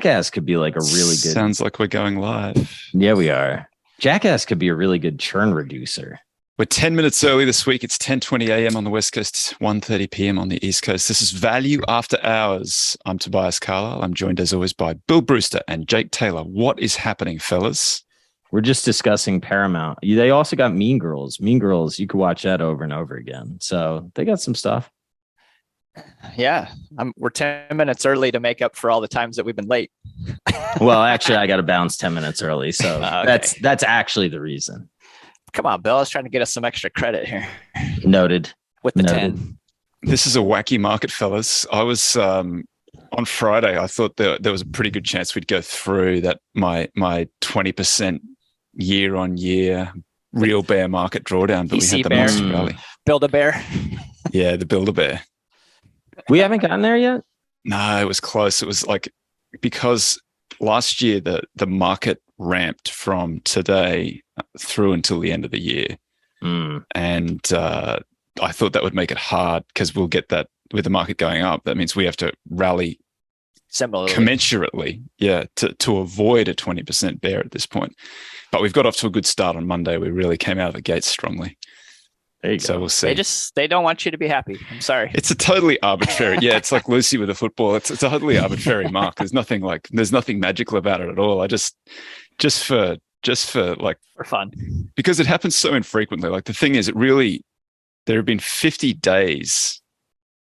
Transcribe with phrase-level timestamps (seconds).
[0.00, 1.34] Jackass could be like a really good.
[1.34, 2.74] Sounds like we're going live.
[2.94, 3.68] Yeah, we are.
[3.98, 6.18] Jackass could be a really good churn reducer.
[6.58, 7.84] We're 10 minutes early this week.
[7.84, 8.76] It's 10:20 a.m.
[8.76, 10.38] on the West Coast, 1:30 p.m.
[10.38, 11.06] on the East Coast.
[11.06, 12.96] This is Value After Hours.
[13.04, 14.02] I'm Tobias Carlisle.
[14.02, 16.44] I'm joined as always by Bill Brewster and Jake Taylor.
[16.44, 18.02] What is happening, fellas?
[18.52, 19.98] We're just discussing Paramount.
[20.00, 21.40] They also got Mean Girls.
[21.40, 23.58] Mean Girls, you could watch that over and over again.
[23.60, 24.90] So they got some stuff.
[26.36, 29.56] Yeah, I'm, we're 10 minutes early to make up for all the times that we've
[29.56, 29.90] been late.
[30.80, 32.70] Well, actually, I got to bounce 10 minutes early.
[32.70, 33.26] So Okay.
[33.26, 34.88] that's that's actually the reason.
[35.52, 35.96] Come on, Bill.
[35.96, 37.46] I was trying to get us some extra credit here
[38.04, 38.54] Noted.
[38.84, 39.36] with the Noted.
[39.36, 39.58] 10.
[40.02, 41.66] This is a wacky market, fellas.
[41.72, 42.64] I was um,
[43.12, 43.76] on Friday.
[43.76, 47.26] I thought there, there was a pretty good chance we'd go through that my my
[47.42, 48.20] 20%
[48.74, 49.92] year on year
[50.32, 52.18] real bear market drawdown, but we had the bear.
[52.20, 52.78] monster rally.
[53.04, 53.60] Build a bear.
[54.30, 55.22] Yeah, the build a Bear.
[56.28, 57.22] We haven't gotten there yet.
[57.64, 58.62] No, it was close.
[58.62, 59.12] It was like
[59.60, 60.20] because
[60.60, 64.22] last year the the market ramped from today
[64.58, 65.96] through until the end of the year,
[66.42, 66.84] Mm.
[66.94, 67.98] and uh,
[68.40, 71.42] I thought that would make it hard because we'll get that with the market going
[71.42, 71.64] up.
[71.64, 72.98] That means we have to rally
[73.68, 74.12] Similarly.
[74.12, 77.94] commensurately, yeah, to to avoid a twenty percent bear at this point.
[78.50, 79.96] But we've got off to a good start on Monday.
[79.98, 81.56] We really came out of the gates strongly.
[82.42, 82.80] There you So go.
[82.80, 83.08] we'll see.
[83.08, 84.58] They just they don't want you to be happy.
[84.70, 85.10] I'm sorry.
[85.14, 86.38] It's a totally arbitrary.
[86.40, 87.74] Yeah, it's like Lucy with a football.
[87.74, 89.16] It's, it's a totally arbitrary mark.
[89.16, 91.42] There's nothing like there's nothing magical about it at all.
[91.42, 91.76] I just
[92.38, 94.52] just for just for like For fun.
[94.96, 96.30] because it happens so infrequently.
[96.30, 97.44] Like the thing is, it really
[98.06, 99.82] there have been 50 days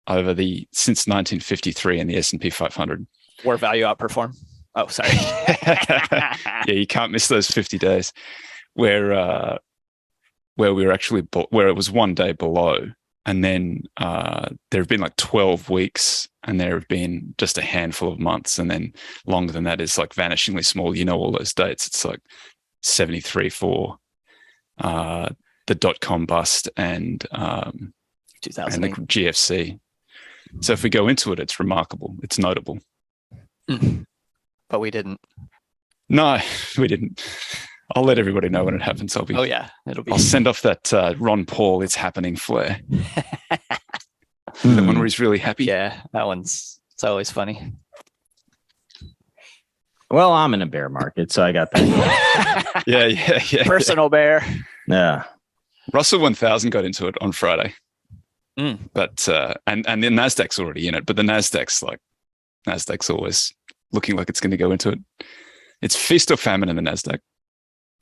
[0.06, 3.04] over the since 1953 in the S and P 500.
[3.42, 4.36] Where value outperform.
[4.76, 5.10] Oh, sorry.
[5.62, 8.12] yeah, you can't miss those 50 days
[8.74, 9.58] where uh,
[10.58, 12.90] where we were actually be- where it was one day below,
[13.24, 17.62] and then uh, there have been like 12 weeks, and there have been just a
[17.62, 18.92] handful of months, and then
[19.24, 20.96] longer than that is like vanishingly small.
[20.96, 21.86] You know all those dates.
[21.86, 22.18] It's like
[22.82, 23.98] 73 for
[24.78, 25.28] uh,
[25.68, 27.94] the dot com bust and um,
[28.74, 29.78] and the GFC.
[30.60, 32.16] So if we go into it, it's remarkable.
[32.24, 32.80] It's notable.
[34.68, 35.20] But we didn't.
[36.08, 36.40] No,
[36.78, 37.22] we didn't.
[37.96, 39.16] I'll let everybody know when it happens.
[39.16, 39.34] I'll be.
[39.34, 40.12] Oh yeah, it'll be.
[40.12, 41.82] I'll send off that uh, Ron Paul.
[41.82, 42.80] It's happening flare.
[42.90, 42.98] The
[44.62, 44.94] one Hmm.
[44.96, 45.64] where he's really happy.
[45.64, 46.80] Yeah, that one's.
[46.94, 47.72] It's always funny.
[50.10, 52.82] Well, I'm in a bear market, so I got that.
[52.86, 53.64] yeah, yeah, yeah.
[53.64, 54.42] Personal bear.
[54.86, 55.24] yeah.
[55.92, 57.74] Russell 1000 got into it on Friday,
[58.58, 58.78] Mm.
[58.92, 61.06] but uh, and and the Nasdaq's already in it.
[61.06, 62.00] But the Nasdaq's like
[62.66, 63.54] Nasdaq's always
[63.92, 64.98] looking like it's going to go into it.
[65.80, 67.20] It's feast or famine in the Nasdaq.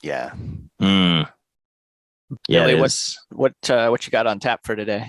[0.01, 0.31] Yeah.
[0.81, 1.29] Mm.
[2.47, 2.65] Yeah.
[2.65, 3.19] Billy, what- is.
[3.29, 5.07] What uh, what you got on tap for today?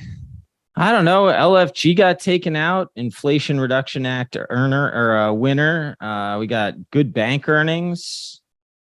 [0.80, 1.24] I don't know.
[1.24, 2.92] LFG got taken out.
[2.94, 5.96] Inflation Reduction Act earner or uh, winner.
[6.00, 8.40] Uh, we got good bank earnings.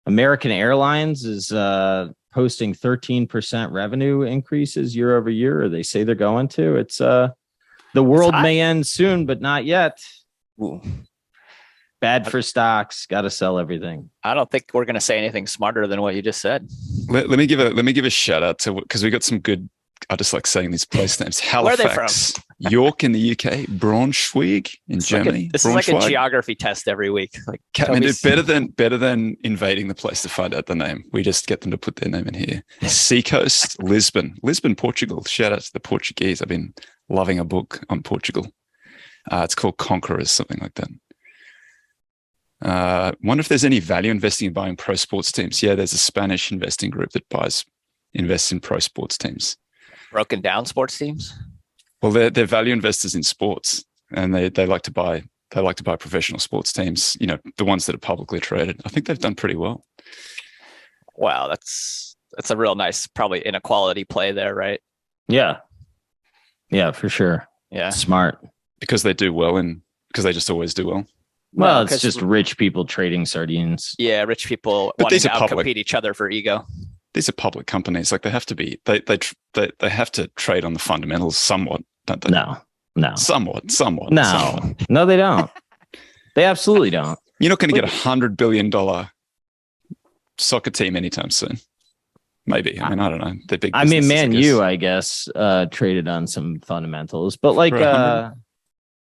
[0.04, 6.14] American Airlines is uh, posting 13% revenue increases year over year, or they say they're
[6.14, 6.76] going to.
[6.76, 7.30] It's uh,
[7.94, 8.42] the world hot.
[8.42, 9.98] may end soon, but not yet.
[10.62, 10.82] Ooh.
[12.00, 13.06] Bad for stocks.
[13.06, 14.08] Got to sell everything.
[14.24, 16.66] I don't think we're gonna say anything smarter than what you just said.
[17.08, 19.22] Let, let me give a let me give a shout out to because we got
[19.22, 19.68] some good.
[20.08, 21.40] I just like saying these place names.
[21.52, 21.90] Where are they from?
[22.08, 25.50] Halifax, York in the UK, Braunschweig in It's like a- Germany.
[25.52, 27.36] this is like a geography test every week.
[27.46, 30.54] Like Ca- I mean, me it's better than better than invading the place to find
[30.54, 31.04] out the name.
[31.12, 32.62] We just get them to put their name in here.
[32.88, 35.22] Seacoast, Lisbon, Lisbon, Portugal.
[35.24, 36.40] Shout out to the Portuguese.
[36.40, 36.72] I've been
[37.10, 38.46] loving a book on Portugal.
[39.30, 40.88] Uh, it's called Conquerors, something like that.
[42.62, 45.62] Uh, wonder if there's any value investing in buying pro sports teams.
[45.62, 47.64] Yeah, there's a Spanish investing group that buys
[48.12, 49.56] invests in pro sports teams.
[50.12, 51.34] broken down sports teams.
[52.02, 55.22] Well, they're they're value investors in sports, and they they like to buy
[55.52, 57.16] they like to buy professional sports teams.
[57.20, 58.80] You know, the ones that are publicly traded.
[58.84, 59.84] I think they've done pretty well.
[61.16, 64.80] Wow, that's that's a real nice probably inequality play there, right?
[65.28, 65.58] Yeah.
[66.70, 67.46] Yeah, for sure.
[67.70, 67.90] Yeah.
[67.90, 68.38] Smart.
[68.80, 71.06] because they do well and because they just always do well.
[71.52, 73.94] Well, No, it's 'cause- just rich people trading sardines.
[73.98, 75.66] Yeah, rich people But wanting these to are public.
[75.66, 76.64] outcompete each other for ego.
[77.14, 78.80] These are public companies; like they have to be.
[78.84, 82.30] They they tr- they, they have to trade on the fundamentals somewhat, don't they?
[82.30, 82.56] No,
[82.94, 84.12] no, somewhat, somewhat.
[84.12, 84.88] no, somewhat.
[84.88, 85.50] no, they don't.
[86.36, 87.18] They absolutely don't.
[87.40, 89.10] You're not going to get a hundred billion dollar
[90.38, 91.58] soccer team anytime soon.
[92.46, 92.80] Maybe.
[92.80, 93.34] I mean, I don't know.
[93.48, 93.72] They're big.
[93.74, 94.44] I mean, man, guess.
[94.44, 98.30] you, I guess, uh, traded on some fundamentals, but like, For a uh,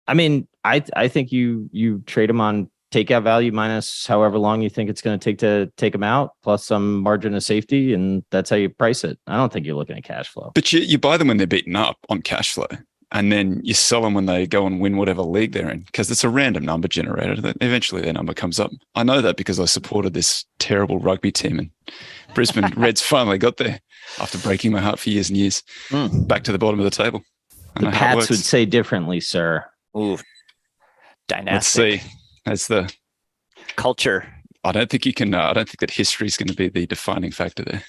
[0.09, 4.63] I mean, I, I think you, you trade them on takeout value minus however long
[4.63, 7.93] you think it's going to take to take them out, plus some margin of safety,
[7.93, 9.19] and that's how you price it.
[9.27, 10.51] I don't think you're looking at cash flow.
[10.55, 12.67] But you, you buy them when they're beaten up on cash flow.
[13.13, 16.11] and then you sell them when they go and win whatever league they're in because
[16.11, 18.71] it's a random number generator that eventually their number comes up.
[18.95, 21.71] I know that because I supported this terrible rugby team and
[22.35, 23.81] Brisbane Reds finally got there
[24.21, 26.25] after breaking my heart for years and years, Hmm.
[26.25, 27.23] back to the bottom of the table.
[27.77, 29.65] I The know how it Pats would say differently, sir.
[29.99, 30.19] Ooh,
[31.31, 32.01] Let's see.
[32.47, 32.91] That's the.
[33.77, 34.27] culture.
[34.65, 35.35] I don't think you can.
[35.35, 37.83] Uh, I don't think that history is going to be the defining factor there.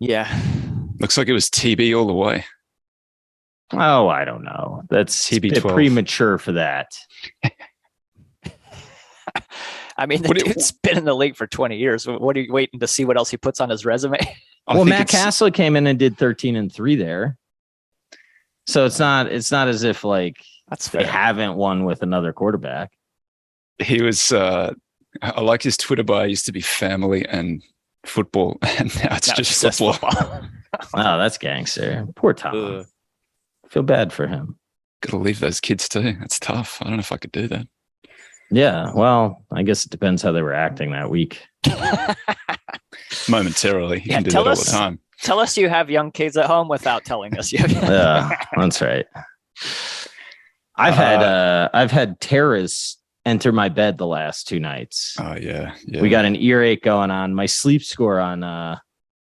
[0.00, 0.28] Yeah.
[1.00, 2.44] Looks like it was TB all the way.
[3.72, 4.82] Oh, I don't know.
[4.90, 5.74] That's TB12.
[5.74, 6.96] premature for that.
[9.96, 12.06] I mean, the What do you- dude's been in the league for 20 years.
[12.06, 14.18] What are you waiting to see what else he puts on his resume?
[14.66, 17.36] I well, Matt it's- Cassel came in and did 13 and 3 there.
[18.68, 20.36] So it's not it's not as if like
[20.68, 21.10] That's they fair.
[21.10, 22.92] haven't won with another quarterback.
[23.78, 24.74] he was uh
[25.22, 27.62] I like his Twitter bio used to be family and
[28.06, 30.10] football, and now it's Now just says football.
[30.12, 30.42] football.
[30.94, 32.06] Oh, that's gangster.
[32.14, 32.54] Poor Tom.
[32.54, 32.86] Ugh.
[33.70, 34.58] Feel bad for him.
[35.00, 36.12] Got to leave those kids too.
[36.20, 36.78] That's tough.
[36.82, 37.66] I don't know if I could do that.
[38.50, 38.92] Yeah.
[38.94, 41.40] Well, I guess it depends how they were acting that week.
[43.28, 45.00] Momentarily, you Yeah, can do tell that all us- the time.
[45.22, 47.72] Tell us you have young kids at home without telling us you have.
[47.72, 49.06] Yeah, that's right.
[50.76, 55.16] I've had Uh, uh I've had terrorists enter my bed the last two nights.
[55.18, 56.00] Oh yeah, yeah.
[56.00, 57.34] We got an earache going on.
[57.34, 58.78] My sleep score on uh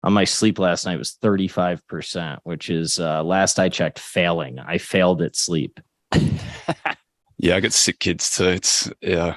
[0.04, 4.58] on my sleep last night was 35%, which is uh last I checked failing.
[4.58, 5.80] I failed at sleep.
[7.38, 7.56] yeah.
[7.56, 8.48] I got sick kids too.
[8.48, 9.36] It's yeah.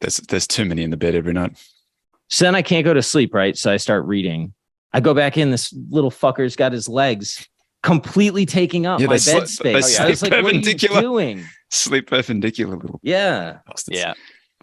[0.00, 1.56] There's there's too many in the bed every night.
[2.28, 3.56] So then I can't go to sleep, right?
[3.56, 4.52] So I start reading.
[4.92, 5.50] I go back in.
[5.50, 7.46] This little fucker's got his legs
[7.82, 10.00] completely taking up Yeah, my they bed sli- they space.
[10.00, 11.00] I was sleep like, what are you perpendicular.
[11.00, 11.44] doing?
[11.70, 13.58] Sleep perpendicular, little Yeah.
[13.66, 13.98] bastards.
[13.98, 14.14] yeah.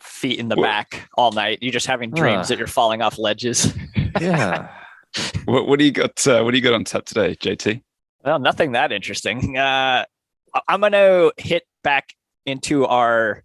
[0.02, 1.60] Feet in the What- back all night.
[1.62, 2.48] You're just having dreams Ugh.
[2.50, 3.74] that you're falling off ledges.
[4.22, 4.70] Yeah.
[5.46, 6.26] What what do you got?
[6.26, 7.82] Uh, what do you got on tap today, JT?
[8.24, 9.58] Well, nothing that interesting.
[9.58, 10.06] Uh,
[10.54, 12.10] I- I'm going to hit back
[12.46, 13.44] into our.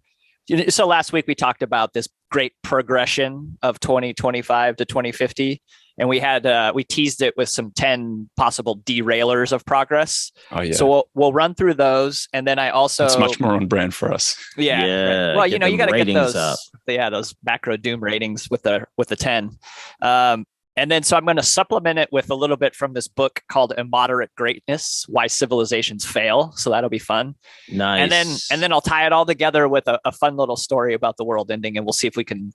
[0.69, 5.61] So last week we talked about this great progression of 2025 to 2050,
[5.97, 10.31] and we had uh, we teased it with some 10 possible derailers of progress.
[10.51, 10.73] Oh yeah.
[10.73, 13.93] So we'll we'll run through those, and then I also it's much more on brand
[13.93, 14.35] for us.
[14.57, 14.85] yeah.
[14.85, 16.57] Yeah, Well, you know, you got to get those up.
[16.87, 19.57] yeah those macro doom ratings with the with the 10.
[20.01, 20.45] Um,
[20.77, 23.41] and then so I'm going to supplement it with a little bit from this book
[23.49, 26.53] called Immoderate Greatness: Why Civilizations Fail.
[26.55, 27.35] So that'll be fun.
[27.69, 28.01] Nice.
[28.03, 30.93] And then and then I'll tie it all together with a, a fun little story
[30.93, 32.53] about the world ending, and we'll see if we can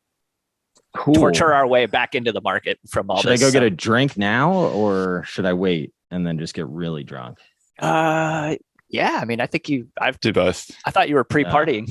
[0.97, 1.15] cool.
[1.15, 3.23] torture our way back into the market from all this.
[3.23, 3.41] Should I this.
[3.43, 7.05] go get uh, a drink now or should I wait and then just get really
[7.05, 7.39] drunk?
[7.79, 8.57] Uh,
[8.89, 9.19] yeah.
[9.21, 9.89] I mean, I think you.
[10.01, 10.19] I've.
[10.21, 10.71] Do both.
[10.85, 11.89] I thought you were pre-partying.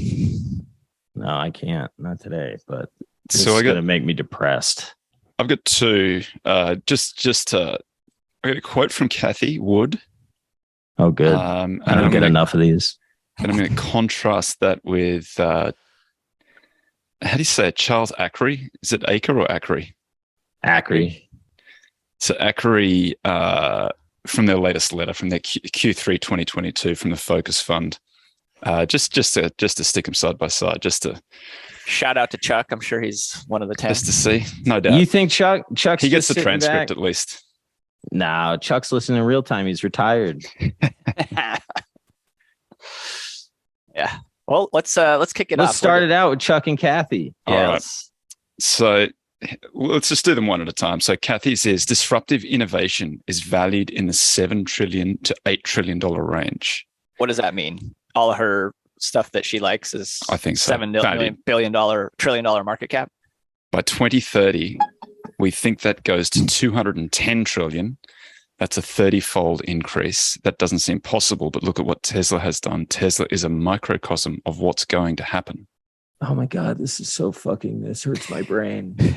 [1.15, 1.91] No, I can't.
[1.97, 2.89] Not today, but
[3.25, 4.95] it's So I going to make me depressed.
[5.39, 6.23] I've got two.
[6.43, 7.77] Uh, just just uh,
[8.43, 10.01] I got a quote from Cathie Wood.
[10.97, 11.33] Oh, good.
[11.33, 12.97] Um, I don't I'm get gonna, enough of these.
[13.37, 15.73] And I'm going to contrast that with uh,
[17.25, 17.75] how do you say it?
[17.75, 18.69] Charles Ackery?
[18.81, 19.93] Is it Aker or Ackery?
[20.63, 21.21] Akre.
[22.19, 23.89] So Ackery, uh,
[24.25, 27.99] from their latest letter from their Q- Q3 2022 from the Focus Fund,
[28.63, 31.21] uh, just just to just to stick them side by side, just to
[31.85, 32.71] Shout out to Chuck.
[32.71, 33.91] I'm sure he's one of the ten.
[33.91, 34.99] just to see, no doubt.
[34.99, 36.91] You think Chuck Chuck's he gets the transcript back?
[36.91, 37.43] at least.
[38.11, 39.67] No, Chuck's listening in real time.
[39.67, 40.43] He's retired.
[43.95, 44.17] yeah.
[44.47, 45.75] Well, let's uh let's kick it Let's off.
[45.75, 47.33] start it out with Chuck and Cathie.
[47.47, 47.47] Yes.
[47.47, 47.67] Yeah.
[47.71, 47.83] right.
[48.59, 49.07] So
[49.73, 50.99] let's just do them one at a time.
[50.99, 56.23] So Cathie says disruptive innovation is valued in the seven trillion to eight trillion dollar
[56.23, 56.85] range.
[57.17, 57.95] What does that mean?
[58.13, 60.69] All of her stuff that she likes is I think so.
[60.69, 61.17] seven valued.
[61.17, 63.09] million billion dollar trillion dollar market cap.
[63.71, 64.79] By 2030,
[65.37, 67.97] we think that goes to 210 trillion.
[68.57, 70.37] That's a 30 fold increase.
[70.43, 72.85] That doesn't seem possible, but look at what Tesla has done.
[72.85, 75.67] Tesla is a microcosm of what's going to happen.
[76.21, 78.95] Oh my God, this is so fucking, this hurts my brain.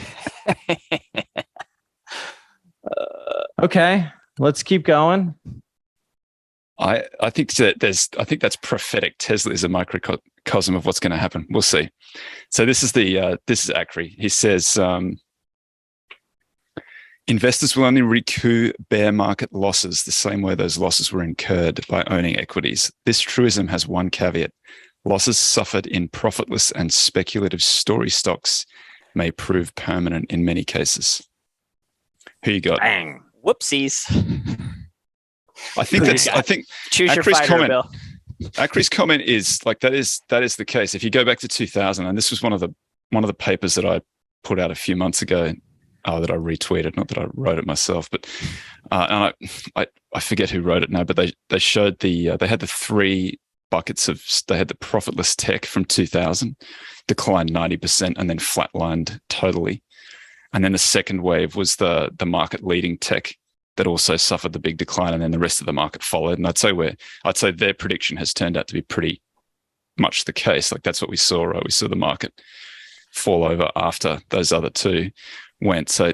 [3.62, 5.34] okay, let's keep going.
[6.80, 9.16] I, I think that there's I think that's prophetic.
[9.18, 11.46] Tesla is a microcosm of what's going to happen.
[11.50, 11.90] We'll see.
[12.50, 14.14] So this is the uh, this is Akre.
[14.16, 15.16] He says um,
[17.28, 22.02] investors will only recoup bear market losses the same way those losses were incurred by
[22.08, 22.90] owning equities.
[23.04, 24.50] This truism has one caveat:
[25.04, 28.66] losses suffered in profitless and speculative story stocks
[29.14, 31.22] may prove permanent in many cases.
[32.44, 32.78] Who you got?
[32.80, 33.22] Bang.
[33.44, 34.04] Whoopsies.
[35.76, 36.26] I think that's?
[36.28, 37.68] I think Choose your fighter, comment.
[37.68, 37.90] Bill.
[38.56, 40.94] Akre's comment is like that is that is the case.
[40.94, 42.72] If you go back to 2000, and this was one of the
[43.10, 44.00] one of the papers that I
[44.44, 45.52] put out a few months ago,
[46.08, 48.26] uh, that I retweeted, not that I wrote it myself, but
[48.90, 49.24] uh, and
[49.76, 52.46] I, I, I forget who wrote it now, but they they showed the uh, they
[52.46, 53.38] had the three
[53.70, 56.56] buckets of they had the profitless tech from 2000
[57.06, 59.82] declined 90% and then flatlined totally.
[60.54, 63.34] And then the second wave was the the market leading tech
[63.76, 66.38] that also suffered the big decline and then the rest of the market followed.
[66.38, 66.96] And i'd say where
[67.26, 69.20] i'd say their prediction has turned out to be pretty
[69.98, 70.72] much the case.
[70.72, 71.64] Like that's what we saw right?
[71.64, 72.32] We saw the market
[73.12, 75.10] fall over after those other two
[75.60, 76.12] went so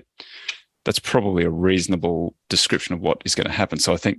[0.84, 4.18] that's probably a reasonable description of what is going to happen so i think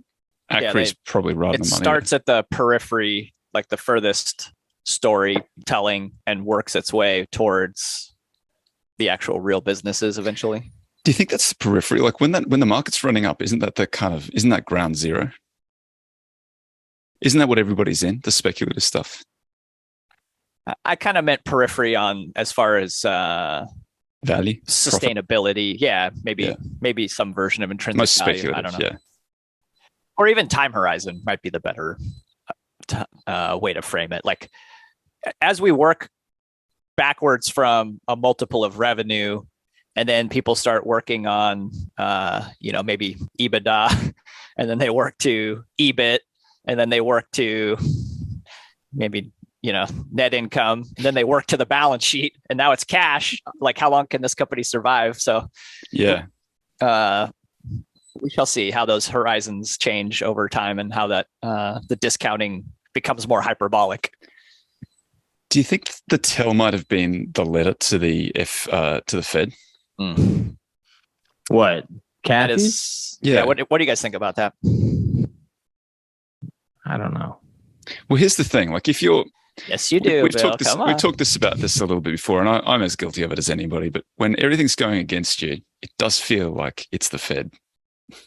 [0.50, 4.52] Akre's they- probably right it on the money starts at the periphery, like the furthest
[4.86, 8.14] storytelling, and works its way towards
[8.98, 10.72] the actual real businesses eventually.
[11.04, 12.00] Do you think that's the periphery?
[12.00, 14.66] Like when that when the market's running up, isn't that the kind of isn't that
[14.66, 15.32] ground zero?
[17.22, 18.22] Isn't that what everybody's in?
[18.24, 19.24] The speculative stuff.
[20.68, 23.66] I, I kind of meant periphery on as far as uh,
[24.26, 24.62] Value.
[24.64, 25.76] sustainability.
[25.80, 26.56] Yeah, maybe Yeah.
[26.82, 28.52] maybe some version of intrinsic Most value.
[28.54, 28.88] I don't know.
[28.92, 28.98] Yeah.
[30.18, 31.98] or even time horizon might be the better
[32.94, 34.24] uh, uh, way to frame it.
[34.24, 34.50] Like
[35.42, 36.10] as we work
[36.96, 39.42] backwards from a multiple of revenue,
[39.98, 44.14] and then people start working on, uh, you know, maybe EBITDA,
[44.58, 46.20] and then they work to EBIT,
[46.66, 47.78] and then they work to
[48.94, 49.32] maybe
[49.66, 52.84] you know net income, and then they work to the balance sheet, and now it's
[52.84, 53.36] cash.
[53.60, 55.20] Like how long can this company survive?
[55.20, 55.48] So
[55.92, 56.26] Yeah.
[56.82, 57.30] uh,
[58.22, 62.64] we shall see how those horizons change over time and how that uh, the discounting
[62.94, 64.14] becomes more hyperbolic.
[65.50, 69.16] Do you think the tell might have been the letter to the F uh, to
[69.16, 69.52] the Fed?
[71.50, 71.86] What?
[72.26, 72.54] That Cathie?
[72.54, 73.34] is, Yeah.
[73.36, 73.46] yeah.
[73.46, 74.54] What, what do you guys think about that?
[76.86, 77.40] I don't know.
[78.10, 78.72] Well, here's the thing.
[78.72, 79.26] Like if you're
[79.68, 80.24] Yes, you do.
[80.24, 80.42] we've Bill.
[80.42, 82.96] talked this we've talked this about this a little bit before, and I, I'm as
[82.96, 83.90] guilty of it as anybody.
[83.90, 87.54] But when everything's going against you, it does feel like it's the Fed.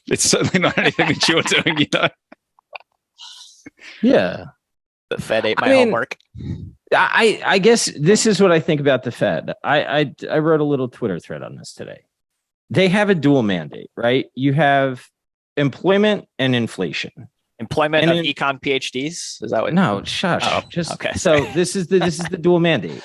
[0.06, 2.08] It's certainly not anything that you're doing, you know.
[4.02, 4.44] Yeah.
[5.10, 6.16] the Fed ate I my mean- homework.
[6.94, 9.52] I, I guess this is what I think about the Fed.
[9.62, 12.04] I, I I wrote a little Twitter thread on this today.
[12.70, 14.26] They have a dual mandate, right?
[14.34, 15.06] You have
[15.58, 17.28] employment and inflation.
[17.58, 19.42] Employment and of then- econ PhDs.
[19.42, 19.74] Is that what?
[19.74, 20.44] No, shush.
[20.46, 21.12] Oh, Just okay.
[21.14, 23.02] So this is the this is the dual mandate.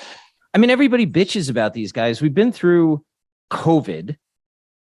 [0.52, 2.22] I mean, everybody bitches about these guys.
[2.22, 3.04] We've been through
[3.50, 4.16] COVID.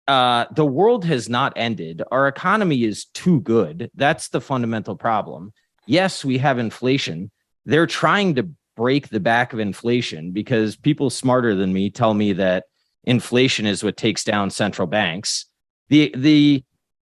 [0.06, 2.02] Uh, the world has not ended.
[2.12, 3.90] Our economy is too good.
[3.94, 5.52] That's the fundamental problem.
[5.86, 7.30] Yes, we have inflation.
[7.64, 12.34] They're trying to break the back of inflation because people smarter than me tell me
[12.34, 12.64] that
[13.04, 15.46] inflation is what takes down central banks.
[15.88, 16.62] The the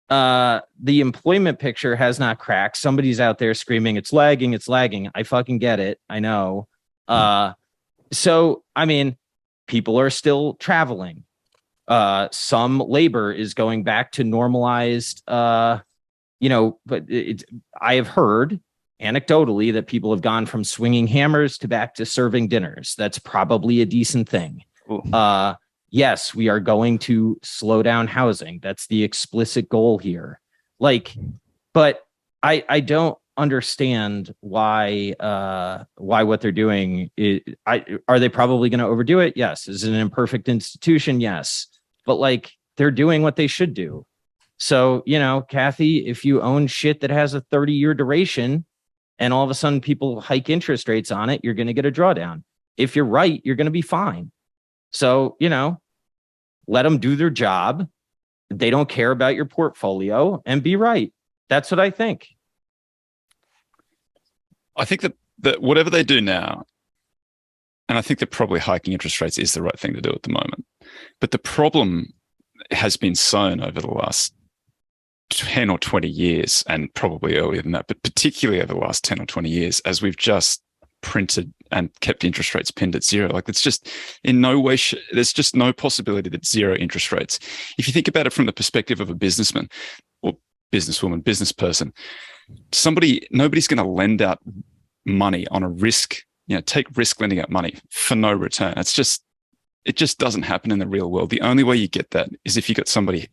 [0.10, 2.78] uh the employment picture has not cracked.
[2.78, 5.10] Somebody's out there screaming it's lagging it's lagging.
[5.14, 6.00] I fucking get it.
[6.10, 6.68] I know.
[7.08, 7.54] Uh
[8.12, 9.18] so i mean
[9.68, 11.24] people are still traveling.
[11.88, 15.80] Uh some labor is going back to normalized uh
[16.40, 17.44] you know but it,
[17.80, 18.60] i have heard
[19.02, 22.96] anecdotally that people have gone from swinging hammers to back to serving dinners.
[22.98, 24.64] That's probably a decent thing.
[24.90, 25.02] Ooh.
[25.12, 25.56] uh
[25.90, 28.60] yes, we are going to slow down housing.
[28.62, 30.40] That's the explicit goal here.
[30.80, 31.16] Like,
[31.74, 32.06] but
[32.44, 38.70] I I don't understand why uh why what they're doing is, I are they probably
[38.70, 39.34] going to overdo it?
[39.36, 39.68] Yes.
[39.68, 41.22] Is it an imperfect institution?
[41.22, 41.68] Yes.
[42.06, 44.06] But like they're doing what they should do.
[44.58, 48.66] So, you know, Cathie, if you own shit that has a 30 year duration
[49.20, 51.86] and all of a sudden people hike interest rates on it, you're going to get
[51.86, 52.44] a drawdown.
[52.76, 54.32] If you're right, you're going to be fine.
[54.92, 55.82] So, you know,
[56.68, 57.88] let them do their job.
[58.50, 61.14] They don't care about your portfolio and be right.
[61.50, 62.28] That's what I think.
[64.76, 66.64] I think that, that whatever they do now,
[67.90, 70.24] and I think that probably hiking interest rates is the right thing to do at
[70.24, 70.66] the moment.
[71.20, 72.14] But the problem
[72.72, 74.34] has been sown over the last
[75.30, 79.22] 10 or 20 years, and probably earlier than that, but particularly over the last 10
[79.22, 80.62] or 20 years, as we've just
[81.02, 83.30] printed and kept interest rates pinned at zero.
[83.30, 83.90] Like it's just
[84.24, 87.40] in no way, sh- there's just no possibility that zero interest rates.
[87.78, 89.70] If you think about it from the perspective of a businessman
[90.22, 90.38] or
[90.74, 91.94] businesswoman, business person,
[92.72, 94.40] somebody, nobody's going to lend out
[95.06, 98.74] money on a risk, you know, take risk lending out money for no return.
[98.78, 99.24] It's just,
[99.86, 101.30] it just doesn't happen in the real world.
[101.30, 103.28] The only way you get that is if you got somebody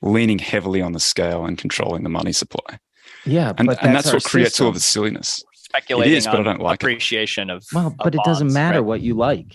[0.00, 2.78] leaning heavily on the scale and controlling the money supply.
[3.24, 5.42] Yeah, And, but and that's what creates all the silliness.
[5.70, 6.84] Speculating is, but I don't like it.
[6.84, 8.86] appreciation of Well, of but it doesn't bonds, matter right?
[8.86, 9.54] what you like.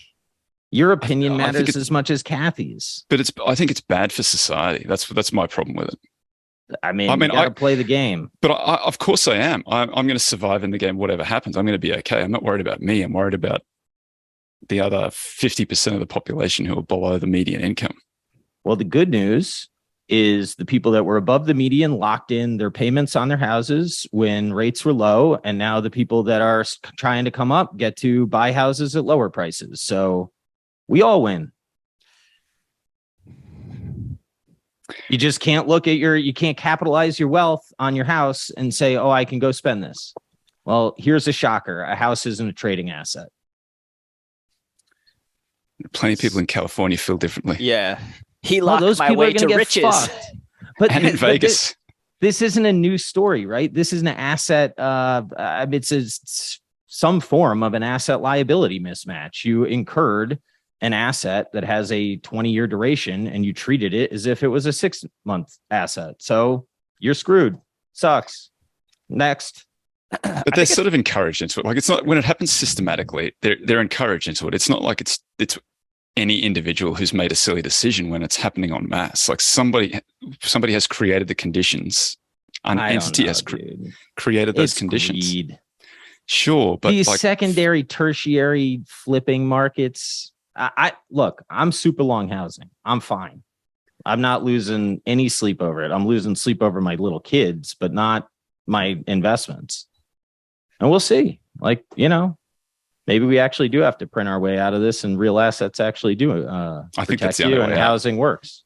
[0.72, 3.05] Your opinion I think matters it- as much as Cathie's.
[3.10, 4.86] But it's, I think it's bad for society.
[4.88, 6.00] That's, that's my problem with it.
[6.82, 8.32] I mean, I mean, you gotta I- play the game.
[8.41, 9.63] But I, I, of course I am.
[9.67, 11.58] I'm, I'm going to survive in the game, whatever happens.
[11.58, 12.22] I'm going to be okay.
[12.22, 13.01] I'm not worried about me.
[13.03, 13.62] I'm worried about
[14.70, 17.98] the other 50% of the population who are below the median income.
[18.63, 19.67] Well, the good news
[20.10, 24.06] is the people that were above the median locked in their payments on their houses
[24.12, 25.40] when rates were low.
[25.44, 26.66] And now the people that are
[26.98, 29.82] trying to come up get to buy houses at lower prices.
[29.82, 30.32] So
[30.88, 31.52] we all win.
[35.10, 38.74] You just can't look at your, you can't capitalize your wealth on your house and
[38.74, 40.14] say, oh, I can go spend this.
[40.66, 43.30] Well, here's a shocker a house isn't a trading asset.
[45.92, 47.58] Plenty of people in California feel differently.
[47.60, 48.00] Yeah.
[48.44, 49.84] He locked well, my way to riches.
[49.84, 50.14] Fucked.
[50.80, 51.76] But and in Vegas.
[52.20, 53.72] This, this, isn't a new story, right?
[53.72, 54.74] This is an asset.
[54.80, 55.22] Uh,
[55.72, 56.04] it's a,
[56.88, 59.46] some form of an asset liability mismatch.
[59.46, 60.40] You incurred
[60.82, 64.48] an asset that has a 20 year duration and you treated it as if it
[64.48, 66.16] was a six month asset.
[66.18, 66.66] So
[67.00, 67.58] you're screwed.
[67.94, 68.50] Sucks.
[69.10, 69.66] Next.
[70.22, 71.66] But they're sort of encouraged into it.
[71.66, 74.54] Like it's not when it happens systematically, they're they're encouraged into it.
[74.54, 75.58] It's not like it's it's
[76.15, 79.27] any individual who's made a silly decision when it's happening on mass.
[79.27, 80.00] Like somebody
[80.41, 82.17] somebody has created the conditions.
[82.65, 83.58] An I entity know, has cre-
[84.15, 85.32] created those it's conditions.
[85.32, 85.60] Greed.
[86.25, 90.32] Sure, but these like, secondary, tertiary flipping markets.
[90.55, 91.43] I, I look.
[91.50, 92.70] I'm super long housing.
[92.86, 93.43] I'm fine.
[94.05, 95.91] I'm not losing any sleep over it.
[95.91, 98.27] I'm losing sleep over my little kids, but not
[98.65, 99.88] my investments.
[100.79, 101.39] And we'll see.
[101.60, 102.38] Like you know,
[103.08, 105.80] maybe we actually do have to print our way out of this, and real assets
[105.80, 106.46] actually do.
[106.48, 108.64] Uh, I think that's you, and housing works.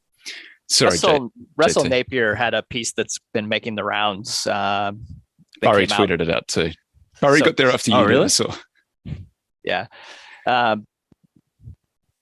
[0.70, 4.46] Sorry, Russell, J- Russell Napier had a piece that's been making the rounds.
[4.46, 4.92] Uh,
[5.66, 6.22] Ari tweeted out.
[6.22, 6.72] it out too.
[7.22, 7.98] Ari so, got there after you.
[7.98, 8.30] Oh, really?
[8.30, 8.54] So.
[9.64, 9.88] Yeah.
[10.46, 10.86] Um,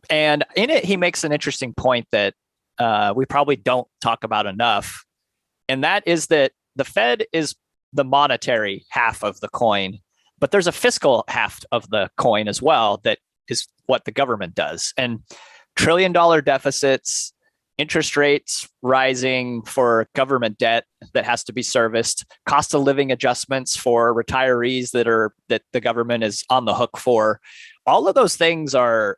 [0.10, 2.34] and in it, he makes an interesting point that
[2.78, 5.04] uh, we probably don't talk about enough.
[5.68, 7.56] And that is that the Fed is
[7.94, 10.00] the monetary half of the coin,
[10.40, 14.56] but there's a fiscal half of the coin as well that is what the government
[14.56, 14.94] does.
[14.98, 15.20] And
[15.76, 17.34] trillion dollar deficits,
[17.78, 23.76] interest rates rising for government debt that has to be serviced, cost of living adjustments
[23.76, 27.40] for retirees that are that the government is on the hook for.
[27.86, 29.18] All of those things are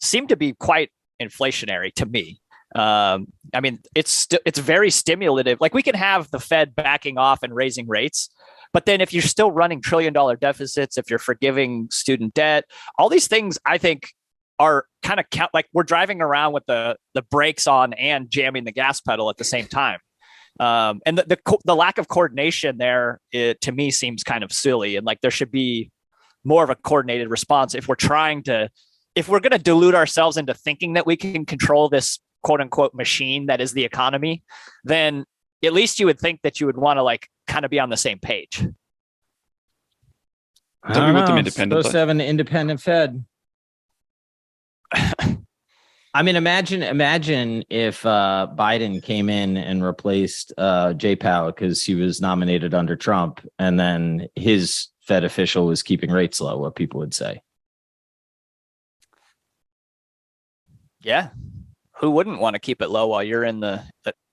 [0.00, 0.90] seem to be quite
[1.20, 2.40] inflationary to me.
[2.74, 5.58] Um, I mean, it's st- it's very stimulative.
[5.60, 8.28] Like we can have the Fed backing off and raising rates,
[8.74, 12.64] but then if you're still running trillion dollar deficits, if you're forgiving student debt,
[12.98, 14.08] all these things, I think
[14.58, 18.64] are kind of count like we're driving around with the the brakes on and jamming
[18.64, 20.00] the gas pedal at the same time.
[20.60, 24.52] Um, and the, the, the lack of coordination there, it, to me, seems kind of
[24.52, 24.96] silly.
[24.96, 25.90] And like there should be
[26.44, 28.70] more of a coordinated response if we're trying to,
[29.16, 32.94] if we're going to delude ourselves into thinking that we can control this quote unquote
[32.94, 34.44] machine that is the economy,
[34.84, 35.24] then
[35.64, 37.88] at least you would think that you would want to like kind of be on
[37.88, 38.66] the same page.
[40.92, 41.80] Don't we want them independent?
[41.80, 43.24] Supposed to have an independent Fed.
[46.16, 51.82] I mean, imagine imagine if uh, Biden came in and replaced uh, Jay Powell because
[51.82, 56.58] he was nominated under Trump, and then his Fed official was keeping rates low.
[56.58, 57.40] What people would say.
[61.02, 61.30] Yeah,
[61.96, 63.82] who wouldn't want to keep it low while you're in the?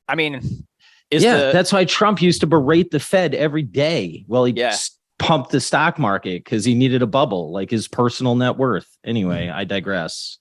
[0.07, 0.65] I mean,
[1.11, 4.25] is yeah, the, that's why Trump used to berate the Fed every day.
[4.27, 4.75] Well, he yeah.
[5.19, 8.87] pumped the stock market because he needed a bubble, like his personal net worth.
[9.03, 9.53] Anyway, mm.
[9.53, 10.39] I digress.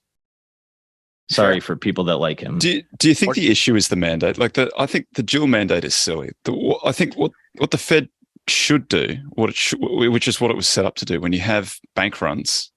[1.29, 1.61] Sorry sure.
[1.61, 2.57] for people that like him.
[2.57, 4.37] Do you, do you think or, the issue is the mandate?
[4.37, 6.31] Like the, I think the dual mandate is silly.
[6.43, 8.09] The, I think what what the Fed
[8.47, 11.31] should do, what it should, which is what it was set up to do, when
[11.31, 12.71] you have bank runs,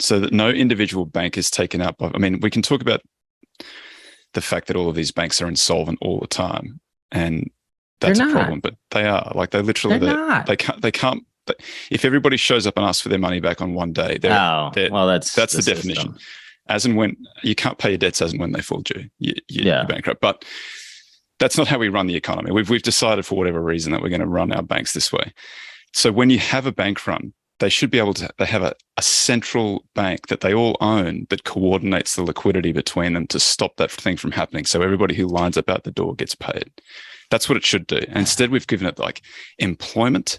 [0.00, 2.10] so that no individual bank is taken out by.
[2.14, 3.00] I mean, we can talk about
[4.34, 6.80] the fact that all of these banks are insolvent all the time,
[7.12, 7.50] and
[8.00, 8.60] that's a problem.
[8.60, 10.46] But they are like they literally they're they, not.
[10.46, 11.24] they can't they can't.
[11.90, 14.70] If everybody shows up and asks for their money back on one day, they're, oh,
[14.74, 16.16] they're, well, that's that's the, the definition.
[16.68, 19.32] As and when you can't pay your debts as and when they fall due, you,
[19.48, 19.78] you, yeah.
[19.78, 20.20] you're bankrupt.
[20.20, 20.44] But
[21.38, 22.52] that's not how we run the economy.
[22.52, 25.32] We've we've decided for whatever reason that we're going to run our banks this way.
[25.94, 28.74] So when you have a bank run, they should be able to they have a,
[28.96, 33.76] a central bank that they all own that coordinates the liquidity between them to stop
[33.76, 34.64] that thing from happening.
[34.64, 36.70] So everybody who lines up out the door gets paid.
[37.30, 37.96] That's what it should do.
[37.96, 39.22] And instead we've given it like
[39.58, 40.38] employment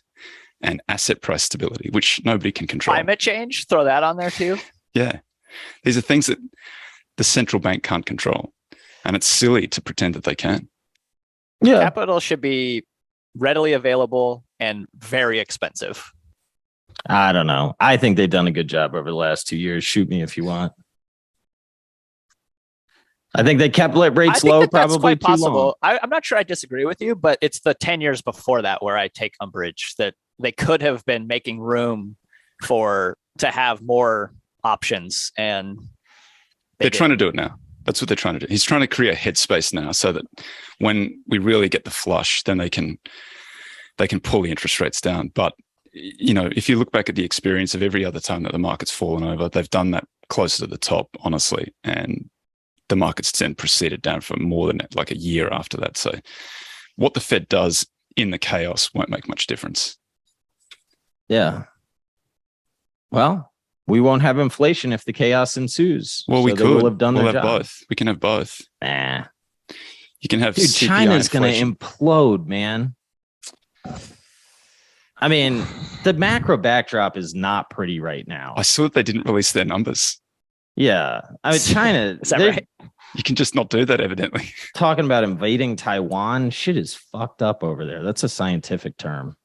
[0.61, 2.95] and asset price stability which nobody can control.
[2.95, 4.57] Climate change throw that on there too.
[4.93, 5.19] Yeah.
[5.83, 6.39] These are things that
[7.17, 8.53] the central bank can't control.
[9.03, 10.69] And it's silly to pretend that they can.
[11.61, 11.79] Yeah.
[11.79, 12.85] Capital should be
[13.35, 16.11] readily available and very expensive
[17.05, 17.75] I don't know.
[17.79, 19.83] I think they've done a good job over the last two years.
[19.83, 20.73] Shoot me if you want.
[23.35, 25.53] I think they kept rates low, that probably too possible.
[25.53, 25.73] long.
[25.83, 28.83] I, I'm not sure I disagree with you, but it's the 10 years before that
[28.83, 32.15] where I take umbrage that they could have been making room
[32.63, 35.77] for to have more options and
[36.79, 37.59] they are trying to do it now.
[37.83, 38.47] That's what they're trying to do.
[38.49, 40.25] He's trying to create headspace now so that
[40.79, 42.97] when we really get the flush, then they can
[43.97, 45.31] they can pull the interest rates down.
[45.33, 45.53] But
[45.93, 48.59] you know, if you look back at the experience of every other time that the
[48.59, 52.29] market's fallen over, they've done that closer to the top, honestly, and
[52.89, 55.97] the market's then proceeded down for more than like a year after that.
[55.97, 56.11] So,
[56.95, 59.97] what the Fed does in the chaos won't make much difference.
[61.27, 61.65] Yeah.
[63.11, 63.51] Well,
[63.87, 66.23] we won't have inflation if the chaos ensues.
[66.27, 67.43] Well, we So they could will have done we'll have job.
[67.43, 67.83] both.
[67.89, 68.61] We can have both.
[68.81, 69.25] Nah.
[70.21, 72.95] You can have Dude, CPI China's going to implode, man.
[75.21, 75.65] I mean,
[76.03, 78.53] the macro backdrop is not pretty right now.
[78.57, 80.19] I saw that they didn't release their numbers.
[80.75, 81.21] Yeah.
[81.43, 82.67] I mean, China, Is that right?
[83.15, 84.49] You can just not do that, evidently.
[84.75, 86.51] talking about invading Taiwan.
[86.51, 88.03] Shit is fucked up over there.
[88.03, 89.35] That's a scientific term.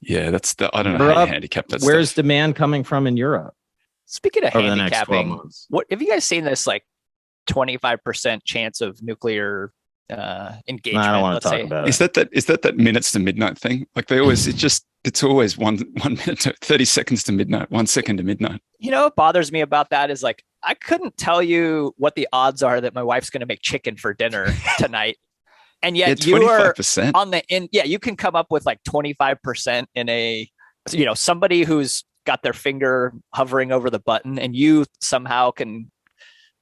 [0.00, 1.82] Yeah, that's the I don't know how Europe, you handicap that.
[1.82, 2.22] Where's stuff.
[2.22, 3.54] demand coming from in Europe
[4.06, 6.82] Speaking of over the next 12 handicapping, what have you guys seen this like
[7.50, 9.72] 25% chance of nuclear
[10.10, 11.06] uh engagement?
[11.06, 11.62] I don't want to talk say?
[11.64, 11.90] about it.
[11.90, 13.86] Is that that is that that minutes to midnight thing?
[13.94, 17.70] Like they always, it just it's always one one minute to thirty seconds to midnight,
[17.70, 18.60] one second to midnight.
[18.78, 22.28] You know what bothers me about that is like I couldn't tell you what the
[22.32, 25.16] odds are that my wife's going to make chicken for dinner tonight.
[25.82, 26.74] And Yeah, yet you are
[27.14, 30.48] on the in yeah, you can come up with like 25% in a
[30.92, 35.90] you know, somebody who's got their finger hovering over the button and you somehow can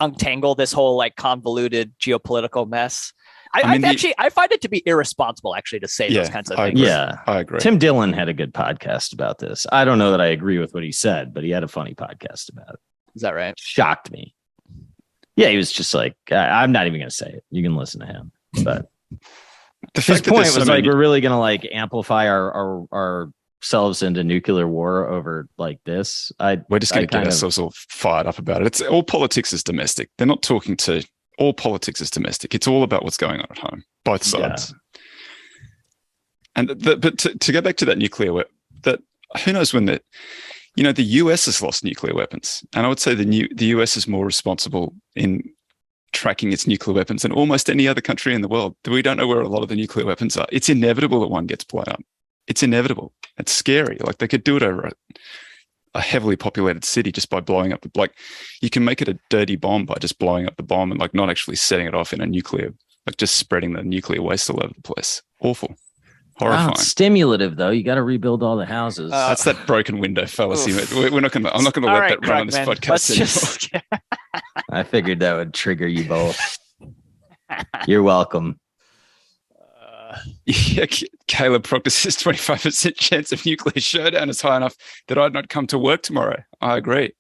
[0.01, 3.13] untangle this whole like convoluted geopolitical mess.
[3.57, 6.13] I, I I mean, the- actually I find it to be irresponsible actually to say
[6.13, 6.81] those kinds of I things.
[6.81, 6.89] agree.
[6.91, 7.19] Yeah.
[7.27, 7.59] I agree.
[7.61, 9.67] Tim Dillon had a good podcast about this.
[9.73, 11.95] I don't know that I agree with what he said, but he had a funny
[11.95, 12.81] podcast about it.
[13.15, 13.55] Is that right?
[13.59, 14.35] Shocked me.
[15.37, 17.45] Yeah, he was just like, I, I'm not even going to say it.
[17.51, 18.33] You can listen to him.
[18.65, 18.91] But
[19.95, 23.31] the his point was so like, many- we're really going to like amplify our, our,
[23.63, 26.33] ourselves into nuclear war over like this.
[26.39, 28.67] I, we're just I going to get kind of- ourselves all fired up about it.
[28.67, 30.11] It's all politics is domestic.
[30.19, 31.03] They're not talking to
[31.39, 32.55] all politics is domestic.
[32.55, 34.55] It's all about what's going on at home, both Yeah.
[34.57, 34.75] sides.
[36.55, 38.45] And the, but to, to go back to that nuclear we-
[38.83, 39.01] that
[39.45, 40.03] who knows when that
[40.77, 43.67] you know the US has lost nuclear weapons, and I would say the new the
[43.67, 45.43] US is more responsible in
[46.13, 48.75] tracking its nuclear weapons than almost any other country in the world.
[48.89, 50.47] We don't know where a lot of the nuclear weapons are.
[50.51, 52.03] It's inevitable that one gets blown up.
[52.47, 53.13] It's inevitable.
[53.39, 53.99] It's scary.
[54.01, 54.91] Like they could do it over
[55.97, 58.13] a, a heavily populated city just by blowing up the like
[58.61, 61.15] you can make it a dirty bomb by just blowing up the bomb and like
[61.15, 62.73] not actually setting it off in a nuclear
[63.07, 65.23] like just spreading the nuclear waste all over the place.
[65.41, 65.77] Awful.
[66.39, 66.69] Horrifying.
[66.69, 67.71] wow, stimulative though.
[67.71, 69.11] You got to rebuild all the houses.
[69.11, 70.73] Uh, That's that broken window fallacy.
[70.73, 70.95] Oof.
[70.95, 71.55] We're we're not going to.
[71.55, 73.27] I'm not going to All let right, that run on this podcast Let's anymore.
[73.27, 73.71] just
[74.71, 76.59] I figured that would trigger you both.
[77.87, 78.61] You're welcome.
[80.47, 80.87] Yeah,
[81.27, 84.77] Caleb Proctor says 25% chance of nuclear showdown is high enough
[85.09, 86.43] that I'd not come to work tomorrow.
[86.61, 87.13] I agree.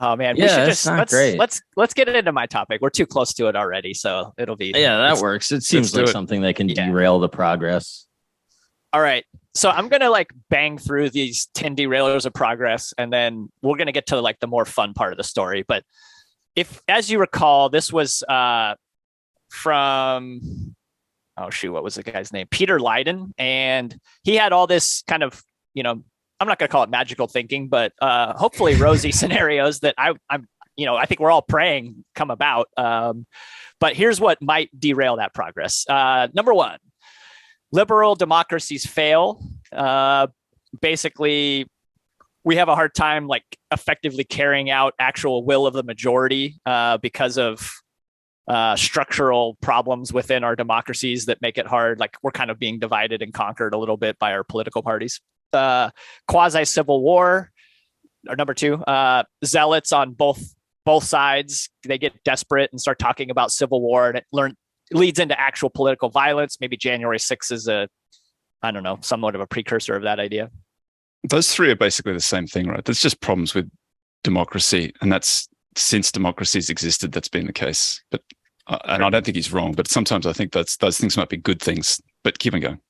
[0.00, 1.38] Oh man, we Yeah, should that's just not let's great.
[1.38, 2.80] let's let's get into my topic.
[2.80, 5.52] We're too close to it already, so it'll be Yeah, that works.
[5.52, 6.08] It seems like it.
[6.08, 6.86] something that can Yeah.
[6.86, 8.06] derail the progress.
[8.92, 9.24] All right.
[9.54, 13.92] So I'm gonna like bang through these 10 derailers of progress, and then we're gonna
[13.92, 15.62] get to like the more fun part of the story.
[15.66, 15.84] But
[16.56, 18.74] if as you recall, this was uh
[19.50, 20.74] from
[21.36, 22.46] oh shoot, what was the guy's name?
[22.50, 25.42] Peter Leydon, and he had all this kind of,
[25.74, 26.02] you know,
[26.40, 30.46] I'm not gonna call it magical thinking, but uh hopefully rosy scenarios that I I'm
[30.76, 32.68] you know, I think we're all praying come about.
[32.76, 33.26] Um,
[33.80, 35.84] but here's what might derail that progress.
[35.88, 36.78] Uh, number one,
[37.72, 39.42] liberal democracies fail.
[39.72, 40.28] Uh,
[40.80, 41.66] basically,
[42.44, 46.98] we have a hard time like effectively carrying out actual will of the majority uh,
[46.98, 47.70] because of
[48.46, 51.98] uh, structural problems within our democracies that make it hard.
[51.98, 55.20] Like we're kind of being divided and conquered a little bit by our political parties.
[55.52, 55.90] Uh,
[56.28, 57.50] Quasi civil war.
[58.28, 60.54] Or number two, uh, zealots on both
[60.86, 64.56] both sides they get desperate and start talking about civil war, and it learn
[64.92, 66.58] leads into actual political violence.
[66.60, 67.88] Maybe January 6th is a
[68.62, 70.50] I don't know, somewhat of a precursor of that idea.
[71.28, 72.82] Those three are basically the same thing, right?
[72.82, 73.70] There's just problems with
[74.22, 77.12] democracy, and that's since democracy's existed.
[77.12, 78.02] That's been the case.
[78.10, 78.22] But
[78.66, 79.72] uh, and I don't think he's wrong.
[79.72, 82.00] But sometimes I think that's those things might be good things.
[82.22, 82.80] But keep on going.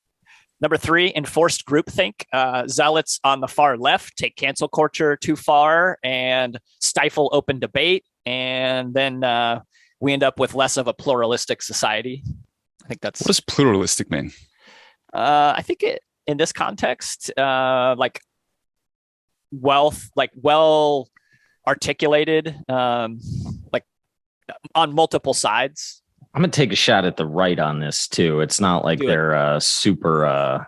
[0.61, 2.25] Number three, enforced groupthink.
[2.33, 8.05] Uh, zealots on the far left take cancel culture too far and stifle open debate.
[8.25, 9.61] And then uh,
[10.01, 12.23] we end up with less of a pluralistic society.
[12.85, 14.33] I think that's, What does pluralistic mean?
[15.13, 18.21] uh, I think it, in this context, uh, like
[19.51, 21.09] wealth, like well
[21.67, 23.21] articulated, um,
[23.73, 23.85] like
[24.75, 26.03] on multiple sides.
[26.35, 28.41] I'm gonna take a shot at the right on this too.
[28.41, 30.65] It's not like Do they're uh, super uh,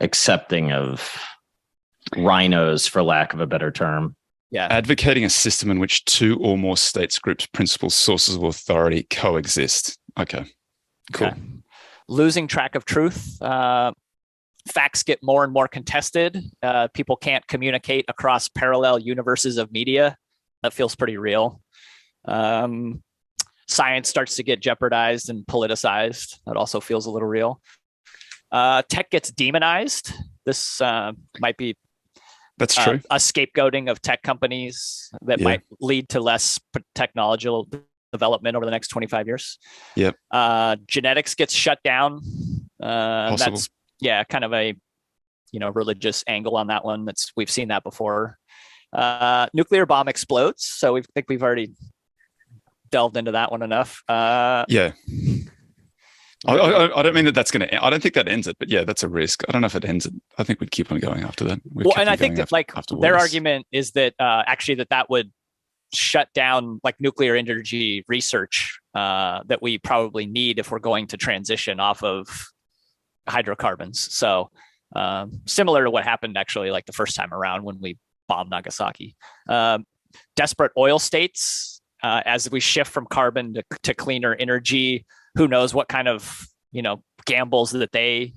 [0.00, 1.22] accepting of
[2.14, 4.16] RINOs, for lack of a better term.
[4.50, 4.66] Yeah.
[4.68, 9.96] Advocating a system in which two or more states, groups, principles, sources of authority coexist.
[10.18, 10.44] Okay.
[11.12, 11.28] Cool.
[11.28, 11.40] Okay.
[12.08, 13.40] Losing track of truth.
[13.40, 13.92] Uh,
[14.68, 16.42] facts get more and more contested.
[16.62, 20.16] Uh, people can't communicate across parallel universes of media.
[20.62, 21.60] That feels pretty real.
[22.26, 23.02] Um,
[23.68, 26.38] science starts to get jeopardized and politicized.
[26.46, 27.60] That also feels a little real.
[28.52, 30.12] Uh, tech gets demonized.
[30.44, 31.76] This uh, might be
[32.58, 33.00] that's uh, true.
[33.10, 35.44] a scapegoating of tech companies that yeah.
[35.44, 36.60] might lead to less
[36.94, 37.68] technological
[38.12, 39.58] development over the next 25 years.
[39.96, 40.16] Yep.
[40.30, 42.20] Uh, genetics gets shut down.
[42.82, 43.68] Uh, that's
[44.00, 44.74] yeah, kind of a
[45.52, 47.04] you know religious angle on that one.
[47.04, 48.38] That's we've seen that before.
[48.92, 51.72] Uh, nuclear bomb explodes, so we think we've already
[52.90, 54.02] delved into that one enough.
[54.08, 54.92] Uh, yeah.
[56.46, 57.84] I, I, I, don't mean that that's going to.
[57.84, 59.44] I don't think that ends it, but yeah, that's a risk.
[59.46, 60.14] I don't know if it ends it.
[60.38, 61.60] I think we'd keep on going after that.
[61.70, 64.76] We'd well, and I think that after, like after their argument is that uh, actually
[64.76, 65.30] that that would
[65.92, 71.16] shut down like nuclear energy research uh, that we probably need if we're going to
[71.18, 72.48] transition off of
[73.30, 74.12] hydrocarbons.
[74.12, 74.50] So
[74.94, 79.16] um, similar to what happened actually like the first time around when we bombed Nagasaki.
[79.48, 79.86] Um,
[80.36, 85.06] desperate oil states uh, as we shift from carbon to, to cleaner energy.
[85.36, 88.32] Who knows what kind of you know gambles that they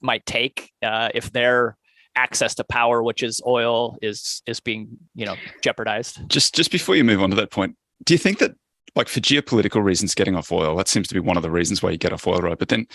[0.00, 1.76] might take uh, if their
[2.16, 6.28] access to power, which is oil, is is being you know jeopardized.
[6.28, 8.54] Just just before you move on to that point, do you think that
[8.96, 11.82] like for geopolitical reasons, getting off oil that seems to be one of the reasons
[11.82, 12.58] why you get off oil, right?
[12.58, 12.86] But then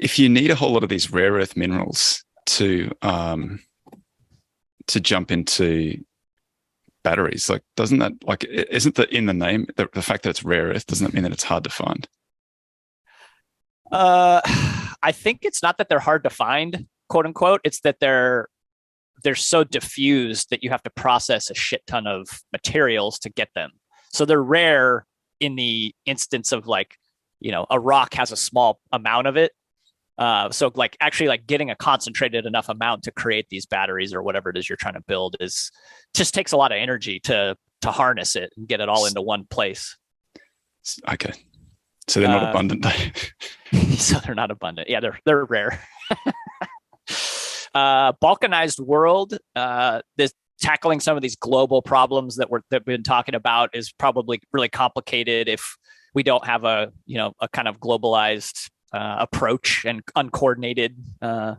[0.00, 3.60] if you need a whole lot of these rare earth minerals to um,
[4.88, 6.02] to jump into
[7.04, 10.42] batteries, like doesn't that like isn't that in the name the, the fact that it's
[10.42, 12.08] rare earth doesn't that mean that it's hard to find?
[13.92, 14.40] Uh,
[15.02, 17.60] I think it's not that they're hard to find, quote unquote.
[17.62, 18.48] It's that they're
[19.22, 23.50] they're so diffused that you have to process a shit ton of materials to get
[23.54, 23.72] them.
[24.12, 25.04] So they're rare
[25.40, 26.96] in the instance of like,
[27.38, 29.52] you know, a rock has a small amount of it,
[30.20, 34.22] uh, so like actually like getting a concentrated enough amount to create these batteries or
[34.22, 35.72] whatever it is you're trying to build is
[36.14, 39.22] just takes a lot of energy to to harness it and get it all into
[39.22, 39.96] one place.
[41.10, 41.32] Okay.
[42.06, 42.84] So they're not uh, abundant.
[43.96, 44.90] so they're not abundant.
[44.90, 45.82] Yeah, they're they're rare.
[47.74, 49.38] uh, balkanized world.
[49.56, 53.70] Uh, this tackling some of these global problems that we're that we've been talking about
[53.72, 55.78] is probably really complicated if
[56.12, 61.54] we don't have a you know a kind of globalized uh, approach and uncoordinated uh,